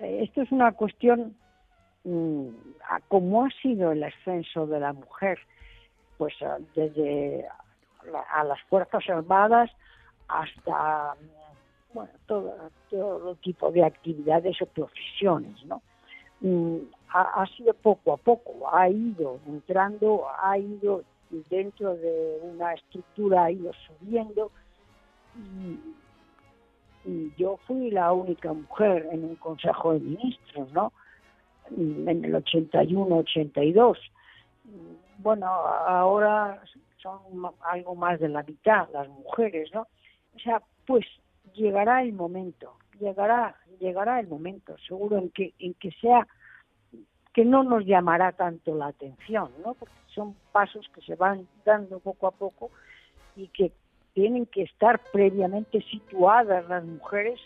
Eh, 0.00 0.20
esto 0.22 0.42
es 0.42 0.52
una 0.52 0.72
cuestión, 0.72 1.36
mm, 2.04 2.48
como 3.08 3.44
ha 3.44 3.50
sido 3.62 3.92
el 3.92 4.02
ascenso 4.04 4.66
de 4.66 4.80
la 4.80 4.92
mujer, 4.92 5.38
pues 6.18 6.34
ah, 6.42 6.58
desde 6.74 7.46
a 8.32 8.44
las 8.44 8.60
Fuerzas 8.62 9.08
Armadas 9.08 9.70
hasta 10.28 11.16
todo, 12.26 13.34
tipo 13.42 13.70
de 13.72 13.84
actividades 13.84 14.60
o 14.62 14.66
profesiones, 14.66 15.64
¿no? 15.64 15.82
Mm, 16.40 16.78
ha, 17.12 17.46
sido 17.56 17.74
poco 17.74 18.12
a 18.12 18.16
poco, 18.16 18.72
ha 18.72 18.88
ido 18.88 19.40
entrando, 19.46 20.26
ha 20.40 20.56
ido 20.56 21.02
dentro 21.50 21.96
de 21.96 22.38
una 22.42 22.74
estructura, 22.74 23.44
ha 23.44 23.50
ido 23.50 23.72
subiendo 23.86 24.50
y, 25.36 25.78
yo 27.36 27.58
fui 27.66 27.90
la 27.90 28.12
única 28.12 28.52
mujer 28.52 29.08
en 29.10 29.24
un 29.24 29.36
consejo 29.36 29.94
de 29.94 30.00
ministros, 30.00 30.70
¿no? 30.72 30.92
En 31.70 32.06
el 32.06 32.34
81-82. 32.34 33.96
Bueno, 35.18 35.46
ahora 35.46 36.62
son 37.02 37.18
algo 37.62 37.94
más 37.94 38.20
de 38.20 38.28
la 38.28 38.42
mitad 38.42 38.88
las 38.92 39.08
mujeres, 39.08 39.70
¿no? 39.72 39.86
O 40.34 40.38
sea, 40.38 40.62
pues 40.86 41.04
llegará 41.54 42.02
el 42.02 42.12
momento, 42.12 42.74
llegará, 42.98 43.56
llegará 43.78 44.20
el 44.20 44.28
momento, 44.28 44.76
seguro 44.86 45.18
en 45.18 45.30
que, 45.30 45.54
en 45.58 45.74
que 45.74 45.90
sea, 46.00 46.26
que 47.32 47.44
no 47.44 47.62
nos 47.62 47.84
llamará 47.86 48.32
tanto 48.32 48.74
la 48.74 48.88
atención, 48.88 49.50
¿no? 49.64 49.74
Porque 49.74 49.94
son 50.14 50.34
pasos 50.52 50.88
que 50.94 51.00
se 51.02 51.14
van 51.14 51.46
dando 51.64 52.00
poco 52.00 52.26
a 52.26 52.32
poco 52.32 52.70
y 53.36 53.48
que 53.48 53.72
tienen 54.14 54.46
que 54.46 54.62
estar 54.62 55.00
previamente 55.12 55.80
situadas 55.82 56.68
las 56.68 56.84
mujeres 56.84 57.40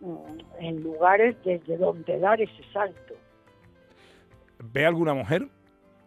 mm, 0.00 0.60
en 0.60 0.82
lugares 0.82 1.36
desde 1.44 1.76
donde 1.76 2.18
dar 2.18 2.40
ese 2.40 2.62
salto. 2.72 3.14
¿Ve 4.72 4.84
alguna 4.86 5.14
mujer 5.14 5.48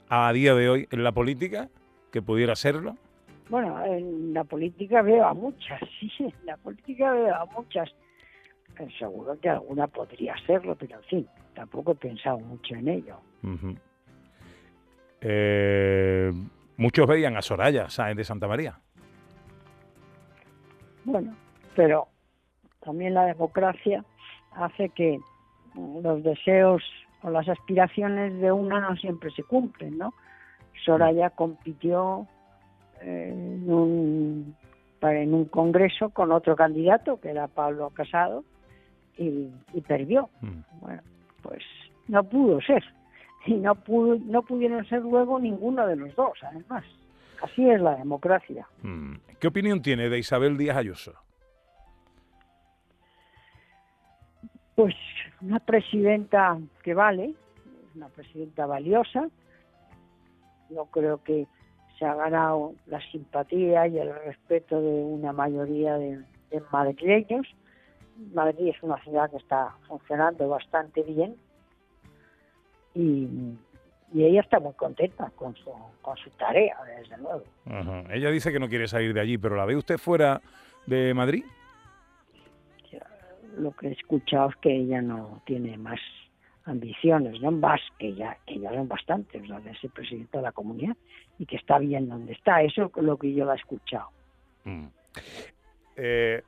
a 0.09 0.31
día 0.31 0.53
de 0.53 0.69
hoy 0.69 0.87
en 0.91 1.03
la 1.03 1.11
política? 1.11 1.69
Que 2.11 2.21
pudiera 2.21 2.55
serlo? 2.55 2.95
Bueno, 3.49 3.83
en 3.83 4.33
la 4.33 4.43
política 4.43 5.01
veo 5.01 5.25
a 5.25 5.33
muchas, 5.33 5.79
sí, 5.99 6.11
en 6.19 6.45
la 6.45 6.57
política 6.57 7.11
veo 7.13 7.35
a 7.35 7.45
muchas. 7.45 7.89
Eh, 8.79 8.87
seguro 8.97 9.37
que 9.39 9.49
alguna 9.49 9.87
podría 9.87 10.35
serlo, 10.45 10.75
pero 10.75 10.97
en 10.97 11.03
fin, 11.03 11.27
tampoco 11.53 11.93
he 11.93 11.95
pensado 11.95 12.39
mucho 12.39 12.75
en 12.75 12.87
ello. 12.87 13.17
Eh, 15.21 16.31
muchos 16.77 17.07
veían 17.07 17.35
a 17.35 17.41
Soraya 17.41 17.89
Sáenz 17.89 18.17
de 18.17 18.23
Santa 18.23 18.47
María. 18.47 18.79
Bueno, 21.03 21.35
pero 21.75 22.07
también 22.81 23.13
la 23.15 23.25
democracia 23.25 24.05
hace 24.51 24.89
que 24.89 25.19
los 26.03 26.23
deseos 26.23 26.83
o 27.21 27.29
las 27.29 27.49
aspiraciones 27.49 28.39
de 28.39 28.51
una 28.51 28.79
no 28.79 28.95
siempre 28.95 29.31
se 29.31 29.43
cumplen, 29.43 29.97
¿no? 29.97 30.13
Soraya 30.85 31.29
compitió 31.31 32.27
eh, 33.01 33.31
en 33.31 33.71
un, 33.71 34.55
en 35.01 35.33
un 35.33 35.45
congreso 35.45 36.09
con 36.09 36.31
otro 36.31 36.55
candidato, 36.55 37.19
que 37.19 37.29
era 37.29 37.47
Pablo 37.47 37.89
Casado, 37.91 38.43
y, 39.17 39.49
perdió. 39.87 40.29
Mm. 40.41 40.79
Bueno, 40.81 41.01
pues 41.41 41.63
no 42.07 42.23
pudo 42.23 42.61
ser. 42.61 42.83
Y 43.45 43.53
no, 43.55 43.75
pudo, 43.75 44.17
no 44.25 44.41
pudieron 44.43 44.85
ser 44.85 45.01
luego 45.01 45.39
ninguno 45.39 45.87
de 45.87 45.95
los 45.95 46.15
dos, 46.15 46.37
además. 46.43 46.83
Así 47.41 47.69
es 47.69 47.81
la 47.81 47.95
democracia. 47.95 48.67
Mm. 48.83 49.15
¿Qué 49.39 49.47
opinión 49.47 49.81
tiene 49.81 50.09
de 50.09 50.19
Isabel 50.19 50.57
Díaz 50.57 50.77
Ayuso? 50.77 51.13
Pues 54.75 54.95
una 55.41 55.59
presidenta 55.59 56.57
que 56.83 56.93
vale, 56.93 57.33
una 57.95 58.07
presidenta 58.09 58.65
valiosa, 58.65 59.27
yo 60.69 60.85
creo 60.85 61.23
que 61.23 61.47
se 61.97 62.05
ha 62.05 62.15
ganado 62.15 62.73
la 62.87 63.01
simpatía 63.11 63.87
y 63.87 63.99
el 63.99 64.13
respeto 64.25 64.81
de 64.81 64.87
una 64.87 65.33
mayoría 65.33 65.97
de, 65.97 66.23
madrileños. 66.71 67.47
Madrid 68.33 68.69
es 68.75 68.81
una 68.83 69.01
ciudad 69.03 69.29
que 69.29 69.37
está 69.37 69.75
funcionando 69.87 70.47
bastante 70.49 71.03
bien 71.03 71.35
y, 72.95 73.27
ella 74.15 74.41
está 74.41 74.59
muy 74.59 74.73
contenta 74.73 75.31
con 75.35 75.55
su, 75.55 75.71
con 76.01 76.17
su 76.17 76.31
tarea, 76.31 76.75
desde 76.97 77.15
luego. 77.19 77.43
Ella 78.09 78.31
dice 78.31 78.51
que 78.51 78.59
no 78.59 78.67
quiere 78.67 78.87
salir 78.87 79.13
de 79.13 79.19
allí, 79.19 79.37
pero 79.37 79.55
¿la 79.55 79.65
ve 79.65 79.75
usted 79.75 79.99
fuera 79.99 80.41
de 80.87 81.13
Madrid? 81.13 81.45
Lo 83.55 83.71
que 83.71 83.89
he 83.89 83.91
escuchado 83.91 84.49
es 84.49 84.55
que 84.55 84.75
ella 84.75 85.01
no 85.03 85.41
tiene 85.45 85.77
más 85.77 85.99
ambiciones, 86.65 87.41
¿no? 87.41 87.51
Más 87.51 87.81
que 87.97 88.13
ya, 88.13 88.37
que 88.45 88.59
ya 88.59 88.71
son 88.71 88.87
bastantes, 88.87 89.47
las 89.47 89.63
de 89.63 89.75
ser 89.77 89.89
presidente 89.91 90.37
de 90.37 90.43
la 90.43 90.51
comunidad 90.51 90.95
y 91.37 91.45
que 91.45 91.55
está 91.55 91.79
bien 91.79 92.09
donde 92.09 92.33
está. 92.33 92.61
Eso 92.61 92.91
es 92.95 93.03
lo 93.03 93.17
que 93.17 93.33
yo 93.33 93.45
la 93.45 93.53
he 93.53 93.57
escuchado. 93.57 94.09
Mm. 94.65 94.87
Eh, 95.95 96.43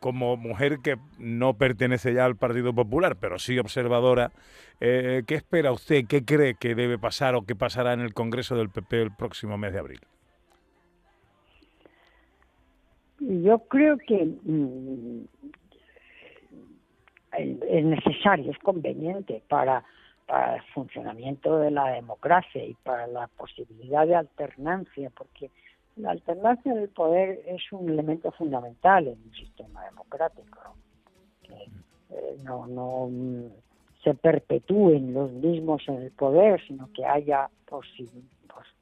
como 0.00 0.36
mujer 0.36 0.78
que 0.82 0.96
no 1.18 1.54
pertenece 1.54 2.12
ya 2.12 2.24
al 2.24 2.36
Partido 2.36 2.74
Popular, 2.74 3.16
pero 3.16 3.38
sí 3.38 3.58
observadora, 3.58 4.32
eh, 4.80 5.22
¿qué 5.26 5.34
espera 5.34 5.72
usted? 5.72 6.06
¿Qué 6.06 6.24
cree 6.24 6.54
que 6.54 6.74
debe 6.74 6.98
pasar 6.98 7.34
o 7.34 7.42
qué 7.42 7.54
pasará 7.54 7.92
en 7.92 8.00
el 8.00 8.14
Congreso 8.14 8.56
del 8.56 8.70
PP 8.70 9.02
el 9.02 9.10
próximo 9.12 9.56
mes 9.56 9.72
de 9.72 9.78
abril? 9.78 10.00
Yo 13.18 13.58
creo 13.60 13.96
que 13.96 14.26
mm, 14.42 15.24
es 17.36 17.84
necesario, 17.84 18.50
es 18.50 18.58
conveniente 18.58 19.42
para, 19.48 19.84
el 20.28 20.62
funcionamiento 20.74 21.58
de 21.58 21.70
la 21.70 21.90
democracia 21.90 22.64
y 22.64 22.74
para 22.82 23.06
la 23.06 23.28
posibilidad 23.28 24.06
de 24.06 24.16
alternancia, 24.16 25.10
porque 25.16 25.50
la 25.94 26.10
alternancia 26.10 26.74
del 26.74 26.88
poder 26.88 27.40
es 27.46 27.62
un 27.70 27.88
elemento 27.88 28.32
fundamental 28.32 29.06
en 29.06 29.18
un 29.24 29.32
sistema 29.34 29.84
democrático, 29.84 30.74
que 31.42 31.54
eh, 32.10 32.36
no, 32.42 32.66
no 32.66 33.08
mm, 33.08 33.46
se 34.02 34.14
perpetúen 34.14 35.14
los 35.14 35.30
mismos 35.30 35.82
en 35.88 36.02
el 36.02 36.10
poder, 36.10 36.60
sino 36.66 36.90
que 36.92 37.04
haya 37.04 37.48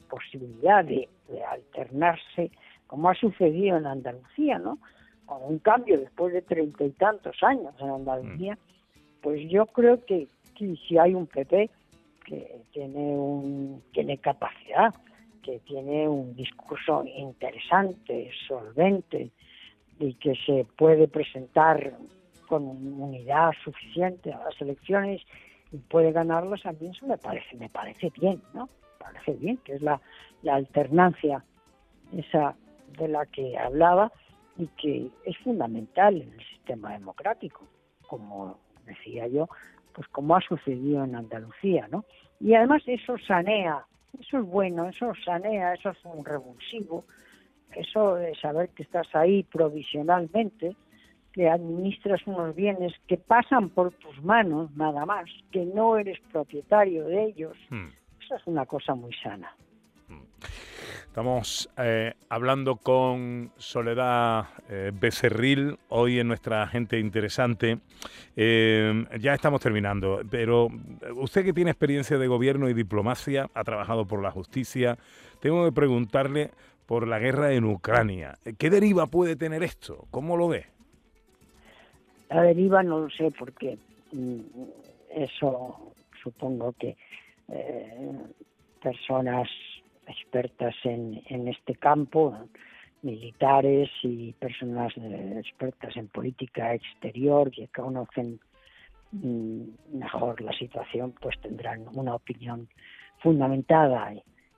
posibilidad 0.09 0.83
de, 0.83 1.09
de 1.29 1.45
alternarse, 1.45 2.51
como 2.87 3.11
ha 3.11 3.15
sucedido 3.15 3.77
en 3.77 3.87
Andalucía, 3.87 4.59
¿no? 4.59 4.79
Con 5.27 5.43
un 5.43 5.59
cambio 5.59 5.99
después 5.99 6.33
de 6.33 6.43
treinta 6.43 6.85
y 6.85 6.91
tantos 6.91 7.37
años 7.43 7.75
en 7.81 7.91
Andalucía, 7.91 8.55
mm. 8.55 9.23
pues 9.23 9.41
yo 9.51 9.67
creo 9.67 10.05
que, 10.05 10.29
si 10.57 10.99
hay 10.99 11.15
un 11.15 11.27
PP 11.27 11.71
que 12.25 12.63
tiene, 12.73 13.17
un, 13.17 13.83
tiene 13.93 14.19
capacidad, 14.19 14.95
que 15.43 15.59
tiene 15.61 16.09
un 16.09 16.35
discurso 16.35 17.05
interesante, 17.05 18.31
solvente 18.49 19.31
y 19.99 20.15
que 20.15 20.35
se 20.47 20.67
puede 20.77 21.07
presentar 21.07 21.97
con 22.49 22.63
unidad 22.63 23.53
suficiente 23.63 24.33
a 24.33 24.43
las 24.45 24.61
elecciones 24.61 25.23
y 25.73 25.79
puede 25.79 26.13
ganarlas, 26.13 26.65
a 26.67 26.73
mí 26.73 26.89
eso 26.91 27.07
me 27.07 27.19
parece, 27.19 27.57
me 27.57 27.69
parece 27.69 28.11
bien, 28.19 28.41
¿no? 28.55 28.67
Me 28.67 28.99
parece 28.99 29.33
bien, 29.33 29.57
que 29.59 29.75
es 29.75 29.83
la, 29.83 30.01
la 30.43 30.55
alternancia, 30.55 31.45
esa 32.17 32.55
de 32.99 33.09
la 33.09 33.27
que 33.27 33.59
hablaba 33.59 34.13
y 34.57 34.67
que 34.69 35.11
es 35.25 35.37
fundamental 35.39 36.21
en 36.21 36.33
el 36.33 36.47
sistema 36.47 36.93
democrático, 36.93 37.67
como 38.07 38.59
decía 38.87 39.27
yo, 39.27 39.49
pues 39.93 40.09
como 40.09 40.37
ha 40.37 40.41
sucedido 40.41 41.05
en 41.05 41.15
Andalucía, 41.15 41.89
¿no? 41.91 42.05
Y 42.41 42.55
además 42.55 42.83
eso 42.87 43.17
sanea, 43.19 43.87
eso 44.21 44.39
es 44.39 44.45
bueno, 44.45 44.89
eso 44.89 45.13
sanea, 45.25 45.75
eso 45.75 45.91
es 45.91 46.05
un 46.05 46.25
revulsivo, 46.25 47.05
eso 47.75 48.17
de 48.17 48.35
saber 48.37 48.69
que 48.71 48.83
estás 48.83 49.09
ahí 49.15 49.43
provisionalmente, 49.45 50.77
que 51.33 51.49
administras 51.49 52.25
unos 52.27 52.55
bienes 52.55 52.93
que 53.09 53.17
pasan 53.17 53.71
por 53.71 53.93
tus 53.93 54.23
manos 54.23 54.71
nada 54.77 55.05
más, 55.05 55.25
que 55.51 55.65
no 55.65 55.97
eres 55.97 56.21
propietario 56.33 57.07
de 57.07 57.25
ellos, 57.25 57.57
hmm. 57.71 57.89
eso 58.21 58.37
es 58.37 58.47
una 58.47 58.67
cosa 58.67 58.95
muy 58.95 59.13
sana. 59.15 59.53
Estamos 61.15 61.71
eh, 61.79 62.15
hablando 62.29 62.75
con 62.75 63.53
Soledad 63.57 64.47
eh, 64.69 64.91
Becerril, 64.93 65.79
hoy 65.89 66.19
en 66.19 66.27
nuestra 66.27 66.67
gente 66.67 66.99
interesante. 66.99 67.79
Eh, 68.35 69.05
ya 69.21 69.33
estamos 69.33 69.61
terminando, 69.61 70.23
pero 70.29 70.67
usted 71.15 71.45
que 71.45 71.53
tiene 71.53 71.71
experiencia 71.71 72.19
de 72.19 72.27
gobierno 72.27 72.69
y 72.69 72.75
diplomacia, 72.75 73.49
ha 73.55 73.63
trabajado 73.63 74.09
por 74.09 74.23
la 74.23 74.33
justicia, 74.33 74.99
tengo 75.39 75.65
que 75.65 75.71
preguntarle 75.71 76.51
por 76.85 77.07
la 77.07 77.21
guerra 77.21 77.53
en 77.53 77.65
Ucrania. 77.65 78.35
¿Qué 78.59 78.69
deriva 78.69 79.07
puede 79.07 79.37
tener 79.37 79.63
esto? 79.63 80.09
¿Cómo 80.11 80.37
lo 80.37 80.49
ve? 80.49 80.67
La 82.29 82.43
deriva 82.43 82.83
no 82.83 82.99
lo 82.99 83.11
sé 83.11 83.31
porque 83.39 83.79
mm, 84.11 84.41
eso 85.15 85.95
supongo 86.21 86.73
que 86.73 86.97
personas 88.83 89.49
expertas 90.07 90.75
en, 90.85 91.23
en 91.29 91.49
este 91.49 91.75
campo, 91.75 92.37
militares 93.03 93.91
y 94.03 94.33
personas 94.33 94.93
eh, 94.97 95.37
expertas 95.39 95.97
en 95.97 96.09
política 96.09 96.75
exterior 96.75 97.51
que 97.51 97.69
conocen 97.69 98.41
mm, 99.13 99.99
mejor 99.99 100.41
la 100.41 100.53
situación, 100.53 101.15
pues 101.21 101.39
tendrán 101.41 101.87
una 101.95 102.15
opinión 102.15 102.69
fundamentada. 103.23 104.13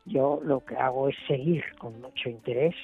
Yo 0.05 0.41
lo 0.45 0.65
que 0.65 0.77
hago 0.77 1.09
es 1.09 1.17
seguir 1.27 1.65
con 1.79 2.01
mucho 2.01 2.31
interés, 2.31 2.75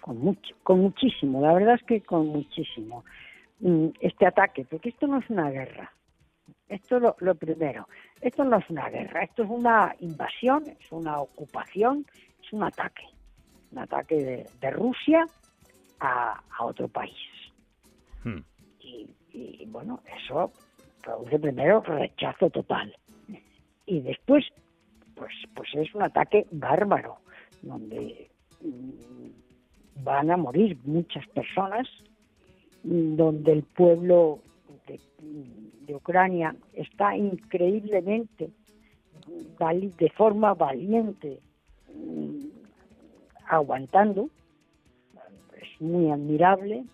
con 0.00 0.18
mucho, 0.18 0.54
con 0.62 0.80
muchísimo, 0.80 1.40
la 1.40 1.52
verdad 1.52 1.74
es 1.74 1.82
que 1.84 2.00
con 2.00 2.28
muchísimo 2.28 3.04
mm, 3.60 3.88
este 4.00 4.26
ataque, 4.26 4.64
porque 4.68 4.88
esto 4.88 5.06
no 5.06 5.18
es 5.18 5.28
una 5.28 5.50
guerra, 5.50 5.92
esto 6.68 6.96
es 6.96 7.02
lo, 7.20 7.34
primero. 7.34 7.88
Esto 8.20 8.44
no 8.44 8.58
es 8.58 8.68
una 8.70 8.88
guerra, 8.88 9.22
esto 9.22 9.44
es 9.44 9.50
una 9.50 9.94
invasión, 10.00 10.64
es 10.66 10.92
una 10.92 11.20
ocupación, 11.20 12.06
es 12.42 12.52
un 12.52 12.62
ataque. 12.62 13.04
Un 13.72 13.78
ataque 13.78 14.46
de, 14.60 14.70
Rusia 14.70 15.26
a, 16.00 16.40
otro 16.60 16.88
país. 16.88 17.16
Hmm. 18.22 18.40
Y, 18.80 19.66
bueno, 19.66 20.00
eso 20.20 20.52
produce 21.02 21.38
primero 21.38 21.80
rechazo 21.80 22.48
total. 22.50 22.96
Y 23.86 24.00
después, 24.00 24.44
pues, 25.14 25.32
pues 25.54 25.68
es 25.74 25.94
un 25.94 26.02
ataque 26.02 26.46
bárbaro, 26.52 27.18
donde 27.62 28.30
mm, 28.62 30.02
van 30.02 30.30
a 30.30 30.36
morir 30.36 30.78
muchas 30.84 31.26
personas, 31.28 31.88
donde 32.82 33.52
el 33.52 33.62
pueblo 33.64 34.40
de, 34.86 35.94
Ucrania 35.94 36.54
está 36.72 37.16
increíblemente 37.16 38.50
de 39.98 40.10
forma 40.10 40.54
valiente 40.54 41.38
mm, 41.94 42.46
aguantando, 43.46 44.28
es 45.60 45.80
muy 45.80 46.10
admirable, 46.10 46.84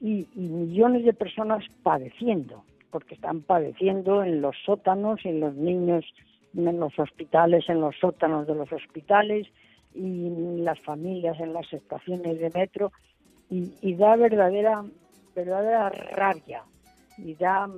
y, 0.00 0.26
millones 0.36 1.04
de 1.04 1.12
personas 1.12 1.64
padeciendo, 1.82 2.64
porque 2.90 3.14
están 3.14 3.40
padeciendo 3.42 4.22
en 4.22 4.40
los 4.40 4.56
sótanos, 4.64 5.20
en 5.24 5.40
los 5.40 5.54
niños, 5.54 6.04
en 6.54 6.78
los 6.78 6.98
hospitales, 6.98 7.68
en 7.68 7.80
los 7.80 7.96
sótanos 7.96 8.46
de 8.46 8.54
los 8.54 8.70
hospitales, 8.72 9.46
y 9.94 10.30
las 10.60 10.78
familias 10.80 11.40
en 11.40 11.52
las 11.52 11.72
estaciones 11.72 12.38
de 12.38 12.50
metro, 12.50 12.92
y, 13.50 13.72
y 13.80 13.94
da 13.94 14.16
verdadera 14.16 14.84
verdadera 15.38 15.88
rabia 15.90 16.64
y 17.16 17.34
da 17.34 17.68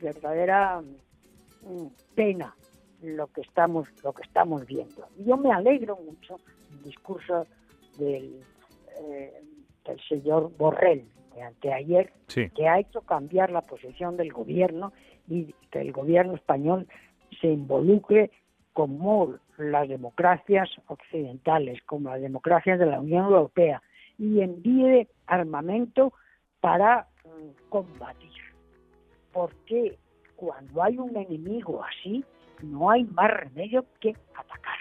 verdadera 0.00 0.80
mm, 0.80 1.86
pena 2.14 2.54
lo 3.02 3.26
que 3.28 3.42
estamos 3.42 3.88
lo 4.02 4.12
que 4.12 4.22
estamos 4.22 4.64
viendo. 4.66 5.06
Yo 5.18 5.36
me 5.36 5.52
alegro 5.52 5.96
mucho 5.96 6.38
del 6.70 6.82
discurso 6.82 7.46
del, 7.98 8.40
eh, 9.02 9.42
del 9.84 10.00
señor 10.08 10.50
Borrell 10.56 11.06
de 11.34 11.42
anteayer, 11.42 12.12
que 12.28 12.68
ha 12.68 12.78
hecho 12.78 13.02
cambiar 13.02 13.50
la 13.50 13.60
posición 13.62 14.16
del 14.16 14.32
gobierno 14.32 14.92
y 15.28 15.52
que 15.70 15.80
el 15.80 15.92
gobierno 15.92 16.34
español 16.34 16.86
se 17.40 17.48
involucre 17.48 18.30
como 18.72 19.34
las 19.58 19.88
democracias 19.88 20.70
occidentales, 20.86 21.82
como 21.86 22.10
las 22.10 22.20
democracias 22.20 22.78
de 22.78 22.86
la 22.86 23.00
Unión 23.00 23.24
Europea, 23.24 23.82
y 24.16 24.40
envíe 24.40 25.08
armamento 25.26 26.12
para 26.64 27.06
mm, 27.26 27.68
combatir. 27.68 28.32
Porque 29.34 29.98
cuando 30.34 30.82
hay 30.82 30.96
un 30.96 31.14
enemigo 31.14 31.84
así, 31.84 32.24
no 32.62 32.88
hay 32.90 33.04
más 33.04 33.30
remedio 33.30 33.84
que 34.00 34.16
atacar, 34.34 34.78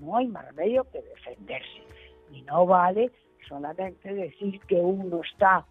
no 0.00 0.16
hay 0.16 0.26
más 0.26 0.44
remedio 0.46 0.84
que 0.90 1.00
defenderse. 1.00 1.84
Y 2.32 2.42
no 2.42 2.66
vale 2.66 3.12
solamente 3.48 4.12
decir 4.12 4.60
que 4.62 4.74
uno 4.74 5.20
está 5.22 5.64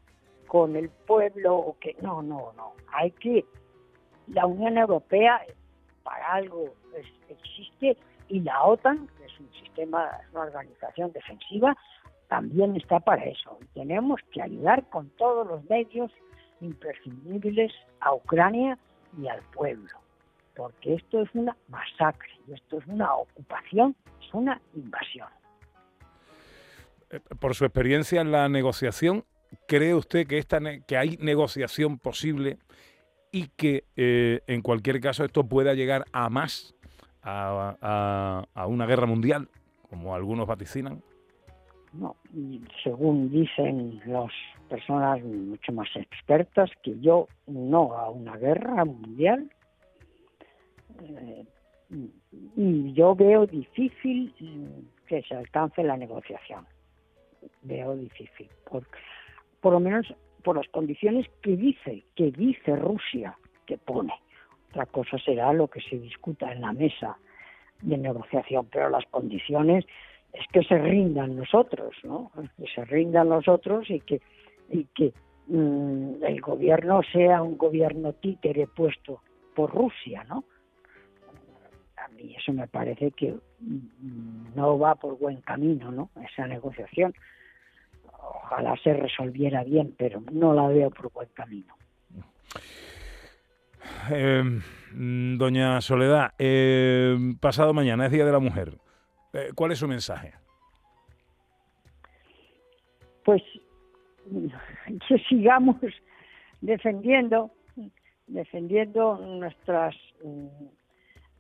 con 0.48 0.78
el 0.78 0.90
pueblo 0.90 1.58
o 1.58 1.78
que 1.78 1.94
no, 2.02 2.22
no, 2.22 2.54
no. 2.56 2.72
Hay 2.94 3.12
que 3.12 3.44
la 4.28 4.46
Unión 4.46 4.78
Europea 4.78 5.42
para 6.04 6.36
algo 6.36 6.74
existe 7.28 7.98
y 8.30 8.40
la 8.40 8.64
OTAN, 8.64 9.10
que 9.18 9.26
es 9.26 9.40
un 9.42 9.52
sistema, 9.52 10.10
una 10.32 10.44
organización 10.44 11.12
defensiva, 11.12 11.76
también 12.30 12.76
está 12.76 13.00
para 13.00 13.26
eso. 13.26 13.58
Tenemos 13.74 14.22
que 14.32 14.42
ayudar 14.42 14.88
con 14.90 15.10
todos 15.18 15.46
los 15.46 15.68
medios 15.70 16.12
imprescindibles 16.62 17.74
a 18.00 18.14
Ucrania 18.14 18.78
y 19.20 19.28
al 19.28 19.42
pueblo, 19.52 19.90
porque 20.56 20.94
esto 20.94 21.22
es 21.22 21.30
una 21.34 21.58
masacre, 21.68 22.30
esto 22.54 22.78
es 22.78 22.86
una 22.88 23.14
ocupación, 23.16 23.96
es 24.22 24.34
una 24.34 24.62
invasión. 24.76 25.28
Eh, 27.10 27.20
por 27.40 27.56
su 27.56 27.66
experiencia 27.66 28.22
en 28.22 28.32
la 28.32 28.48
negociación, 28.48 29.26
¿cree 29.68 29.96
usted 29.96 30.28
que, 30.28 30.98
hay 30.98 31.18
negociación 31.18 31.98
posible 31.98 32.60
y 33.32 33.48
que 33.48 33.86
eh, 33.96 34.42
en 34.46 34.62
cualquier 34.62 35.02
caso 35.02 35.26
esto 35.26 35.46
pueda 35.46 35.74
llegar 35.74 36.06
a 36.12 36.30
más, 36.30 36.76
a 37.24 38.66
una 38.68 38.86
guerra 38.86 39.08
mundial, 39.08 39.50
como 39.90 40.14
algunos 40.14 40.46
vaticinan? 40.46 41.02
No, 41.94 42.16
según 42.84 43.32
dicen 43.32 44.02
las 44.06 44.32
personas 44.70 45.24
mucho 45.24 45.72
más 45.72 45.88
expertas, 45.96 46.70
que 46.84 47.00
yo 47.00 47.28
no 47.48 47.94
a 47.94 48.10
una 48.10 48.38
guerra 48.38 48.86
mundial. 48.86 49.50
Eh, 51.02 51.46
y 52.56 52.94
yo 52.94 53.16
veo 53.16 53.48
difícil 53.48 54.34
que 55.08 55.24
se 55.24 55.36
alcance 55.36 55.82
la 55.84 55.98
negociación. 55.98 56.68
Veo 57.64 57.96
difícil. 57.96 58.48
Por, 58.70 58.86
por 59.60 59.74
lo 59.74 59.80
menos 59.80 60.14
por 60.44 60.58
las 60.58 60.68
condiciones 60.70 61.28
que 61.42 61.56
dice, 61.56 62.06
que 62.16 62.32
dice 62.32 62.76
Rusia 62.76 63.36
que 63.66 63.78
pone. 63.78 64.14
Otra 64.70 64.86
cosa 64.86 65.18
será 65.18 65.52
lo 65.54 65.68
que 65.68 65.82
se 65.82 65.98
discuta 65.98 66.52
en 66.52 66.62
la 66.62 66.74
mesa 66.74 67.18
de 67.82 67.98
negociación, 67.98 68.68
pero 68.72 68.90
las 68.90 69.06
condiciones 69.08 69.86
es 70.34 70.46
que 70.52 70.64
se 70.64 70.78
rindan 70.78 71.36
nosotros, 71.36 71.96
¿no? 72.04 72.32
Que 72.58 72.66
se 72.74 72.86
rindan 72.86 73.30
nosotros 73.30 73.90
y 73.90 74.00
que, 74.02 74.22
y 74.70 74.86
que 74.86 75.14
mm, 75.48 76.24
el 76.24 76.42
gobierno 76.42 77.02
sea 77.12 77.42
un 77.42 77.58
gobierno 77.58 78.14
títere 78.14 78.68
puesto 78.68 79.22
por 79.56 79.74
Rusia, 79.74 80.24
¿no? 80.26 80.44
A 81.98 82.08
mí 82.10 82.36
eso 82.38 82.54
me 82.54 82.68
parece 82.68 83.12
que 83.12 83.34
mm, 83.60 84.56
no 84.56 84.78
va 84.78 84.96
por 84.96 85.18
buen 85.18 85.42
camino, 85.42 85.92
¿no? 85.92 86.10
Esa 86.24 86.48
negociación. 86.48 87.14
Ojalá 88.22 88.76
se 88.84 88.94
resolviera 88.94 89.64
bien, 89.64 89.96
pero 89.98 90.22
no 90.32 90.54
la 90.54 90.68
veo 90.68 90.90
por 90.92 91.12
buen 91.12 91.30
camino. 91.34 91.76
Eh, 94.12 94.44
doña 94.92 95.82
Soledad, 95.82 96.34
eh, 96.38 97.36
pasado 97.40 97.74
mañana 97.74 98.06
es 98.06 98.12
Día 98.12 98.26
de 98.26 98.32
la 98.32 98.40
Mujer. 98.40 98.78
Eh, 99.34 99.52
¿Cuál 99.56 99.72
es 99.72 99.80
su 99.80 99.88
mensaje? 99.88 100.34
Pues 103.24 103.44
que 105.08 105.20
sigamos 105.30 105.78
defendiendo, 106.62 107.52
defendiendo 108.28 109.18
nuestras 109.18 109.96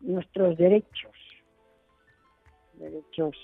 nuestros 0.02 0.58
derechos, 0.58 1.15
derechos 2.73 3.36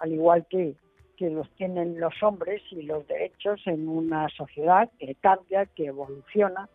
al 0.00 0.12
igual 0.12 0.46
que, 0.50 0.74
que 1.16 1.30
los 1.30 1.48
tienen 1.52 1.98
los 2.00 2.14
hombres 2.22 2.62
y 2.70 2.82
los 2.82 3.06
derechos 3.06 3.60
en 3.66 3.88
una 3.88 4.28
sociedad 4.30 4.90
que 4.98 5.14
cambia, 5.16 5.66
que 5.66 5.86
evoluciona, 5.86 6.68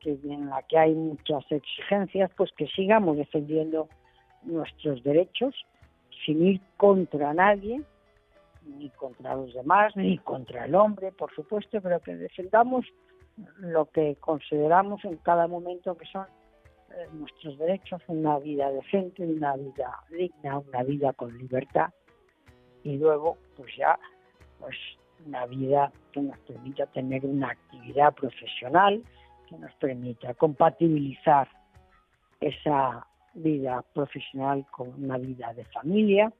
que 0.00 0.18
en 0.24 0.48
la 0.48 0.62
que 0.62 0.78
hay 0.78 0.94
muchas 0.94 1.44
exigencias, 1.50 2.30
pues 2.36 2.50
que 2.56 2.66
sigamos 2.68 3.16
defendiendo 3.16 3.88
nuestros 4.44 5.02
derechos 5.02 5.54
sin 6.24 6.46
ir 6.46 6.60
contra 6.76 7.34
nadie, 7.34 7.82
ni 8.64 8.90
contra 8.90 9.34
los 9.34 9.52
demás, 9.54 9.96
ni 9.96 10.18
contra 10.18 10.66
el 10.66 10.74
hombre, 10.74 11.12
por 11.12 11.34
supuesto, 11.34 11.80
pero 11.80 12.00
que 12.00 12.14
defendamos 12.14 12.86
lo 13.58 13.86
que 13.86 14.16
consideramos 14.16 15.04
en 15.04 15.16
cada 15.18 15.48
momento 15.48 15.96
que 15.96 16.06
son 16.06 16.26
eh, 16.90 17.08
nuestros 17.12 17.58
derechos, 17.58 18.02
una 18.06 18.38
vida 18.38 18.70
decente, 18.70 19.24
una 19.24 19.56
vida 19.56 20.00
digna, 20.10 20.58
una 20.58 20.82
vida 20.82 21.12
con 21.14 21.36
libertad 21.38 21.90
y 22.84 22.96
luego 22.98 23.38
pues 23.56 23.74
ya 23.76 23.98
pues 24.58 24.76
una 25.26 25.46
vida 25.46 25.92
que 26.12 26.20
nos 26.20 26.38
permita 26.40 26.86
tener 26.86 27.24
una 27.24 27.50
actividad 27.50 28.12
profesional, 28.14 29.02
que 29.48 29.56
nos 29.56 29.72
permita 29.74 30.34
compatibilizar 30.34 31.48
esa 32.40 33.06
vida 33.34 33.82
profesional 33.94 34.66
con 34.70 34.88
una 35.02 35.18
vida 35.18 35.52
de 35.54 35.64
familia. 35.66 36.32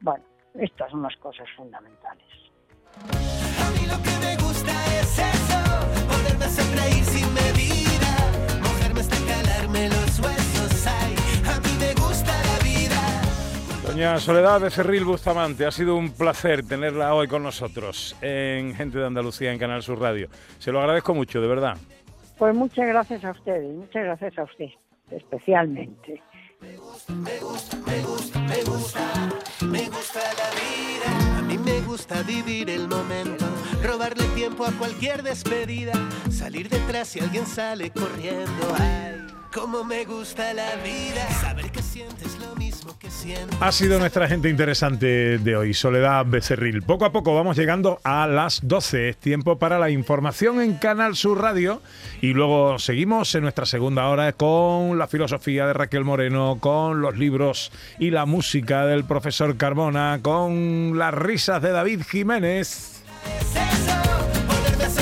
Bueno, 0.00 0.24
estas 0.54 0.90
son 0.90 1.02
las 1.02 1.16
cosas 1.16 1.46
fundamentales. 1.56 2.26
A 2.98 3.70
mí 3.70 3.86
lo 3.86 4.02
que 4.02 4.16
me 4.24 4.36
gusta 4.42 4.72
es 5.00 5.18
eso, 5.18 6.06
poderme 6.08 6.44
hacer 6.44 6.78
reír 6.78 7.04
sin 7.04 7.34
medida, 7.34 8.60
mojarme 8.62 9.00
hasta 9.00 9.16
calarme 9.26 9.88
los 9.88 10.18
huesos, 10.20 10.86
ay, 10.86 11.14
a 11.44 11.60
mí 11.60 11.76
me 11.78 11.92
gusta 11.94 12.32
la 12.32 12.58
vida. 12.64 13.00
Doña 13.86 14.18
Soledad 14.18 14.60
de 14.60 14.70
Cerril 14.70 15.04
Bustamante, 15.04 15.66
ha 15.66 15.70
sido 15.70 15.96
un 15.96 16.10
placer 16.12 16.66
tenerla 16.66 17.14
hoy 17.14 17.28
con 17.28 17.42
nosotros 17.42 18.16
en 18.22 18.74
Gente 18.74 18.98
de 18.98 19.06
Andalucía 19.06 19.52
en 19.52 19.58
Canal 19.58 19.82
Sur 19.82 20.00
Radio. 20.00 20.28
Se 20.58 20.72
lo 20.72 20.80
agradezco 20.80 21.14
mucho, 21.14 21.40
de 21.40 21.48
verdad. 21.48 21.76
Pues 22.38 22.54
muchas 22.54 22.86
gracias 22.86 23.24
a 23.24 23.30
ustedes, 23.30 23.74
muchas 23.74 24.04
gracias 24.04 24.38
a 24.38 24.44
usted, 24.44 24.68
especialmente. 25.10 26.22
Me 26.60 26.76
gusta, 26.76 27.12
me 27.14 27.38
gusta, 27.38 28.40
me 28.40 28.62
gusta, 28.64 29.00
me 29.66 29.88
gusta 29.88 30.20
la 30.20 30.50
vida. 30.60 31.38
A 31.38 31.42
mí 31.42 31.58
me 31.58 31.80
gusta 31.82 32.22
vivir 32.22 32.70
el 32.70 32.88
momento, 32.88 33.44
robarle 33.82 34.24
tiempo 34.28 34.64
a 34.64 34.72
cualquier 34.72 35.22
despedida, 35.22 35.92
salir 36.30 36.68
detrás 36.68 37.08
si 37.08 37.20
alguien 37.20 37.46
sale 37.46 37.90
corriendo. 37.90 38.74
Ay, 38.78 39.26
cómo 39.54 39.84
me 39.84 40.04
gusta 40.04 40.54
la 40.54 40.74
vida, 40.76 41.28
saber 41.40 41.70
que 41.70 41.82
sientes 41.82 42.25
Ha 43.60 43.72
sido 43.72 43.98
nuestra 43.98 44.28
gente 44.28 44.48
interesante 44.48 45.38
de 45.38 45.56
hoy, 45.56 45.74
Soledad 45.74 46.26
Becerril. 46.26 46.82
Poco 46.82 47.04
a 47.04 47.12
poco 47.12 47.34
vamos 47.34 47.56
llegando 47.56 48.00
a 48.04 48.26
las 48.26 48.60
12. 48.62 49.08
Es 49.08 49.16
tiempo 49.16 49.58
para 49.58 49.78
la 49.78 49.90
información 49.90 50.60
en 50.60 50.74
Canal 50.74 51.16
Sur 51.16 51.40
Radio. 51.40 51.80
Y 52.20 52.34
luego 52.34 52.78
seguimos 52.78 53.34
en 53.34 53.42
nuestra 53.42 53.66
segunda 53.66 54.08
hora 54.08 54.32
con 54.32 54.98
la 54.98 55.06
filosofía 55.06 55.66
de 55.66 55.72
Raquel 55.72 56.04
Moreno, 56.04 56.58
con 56.60 57.00
los 57.00 57.16
libros 57.16 57.72
y 57.98 58.10
la 58.10 58.26
música 58.26 58.86
del 58.86 59.04
profesor 59.04 59.56
Carmona, 59.56 60.20
con 60.22 60.98
las 60.98 61.14
risas 61.14 61.62
de 61.62 61.70
David 61.70 62.02
Jiménez. 62.02 62.95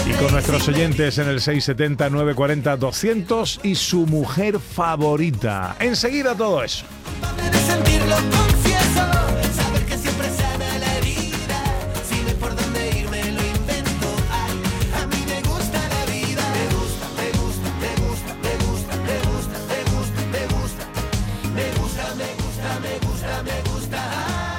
Y 0.07 0.13
con 0.13 0.33
nuestros 0.33 0.67
oyentes 0.69 1.19
en 1.19 1.29
el 1.29 1.41
670-940-200 1.41 3.61
y 3.63 3.75
su 3.75 4.07
mujer 4.07 4.59
favorita. 4.59 5.77
Enseguida 5.79 6.35
todo 6.35 6.63
eso. 6.63 6.87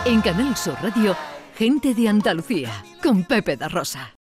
En 0.05 0.21
Canal 0.21 0.55
Sur 0.55 0.77
Radio, 0.83 1.17
gente 1.57 1.95
de 1.95 2.07
Andalucía, 2.07 2.69
con 3.01 3.23
Pepe 3.23 3.57
da 3.57 3.67
Rosa. 3.67 4.13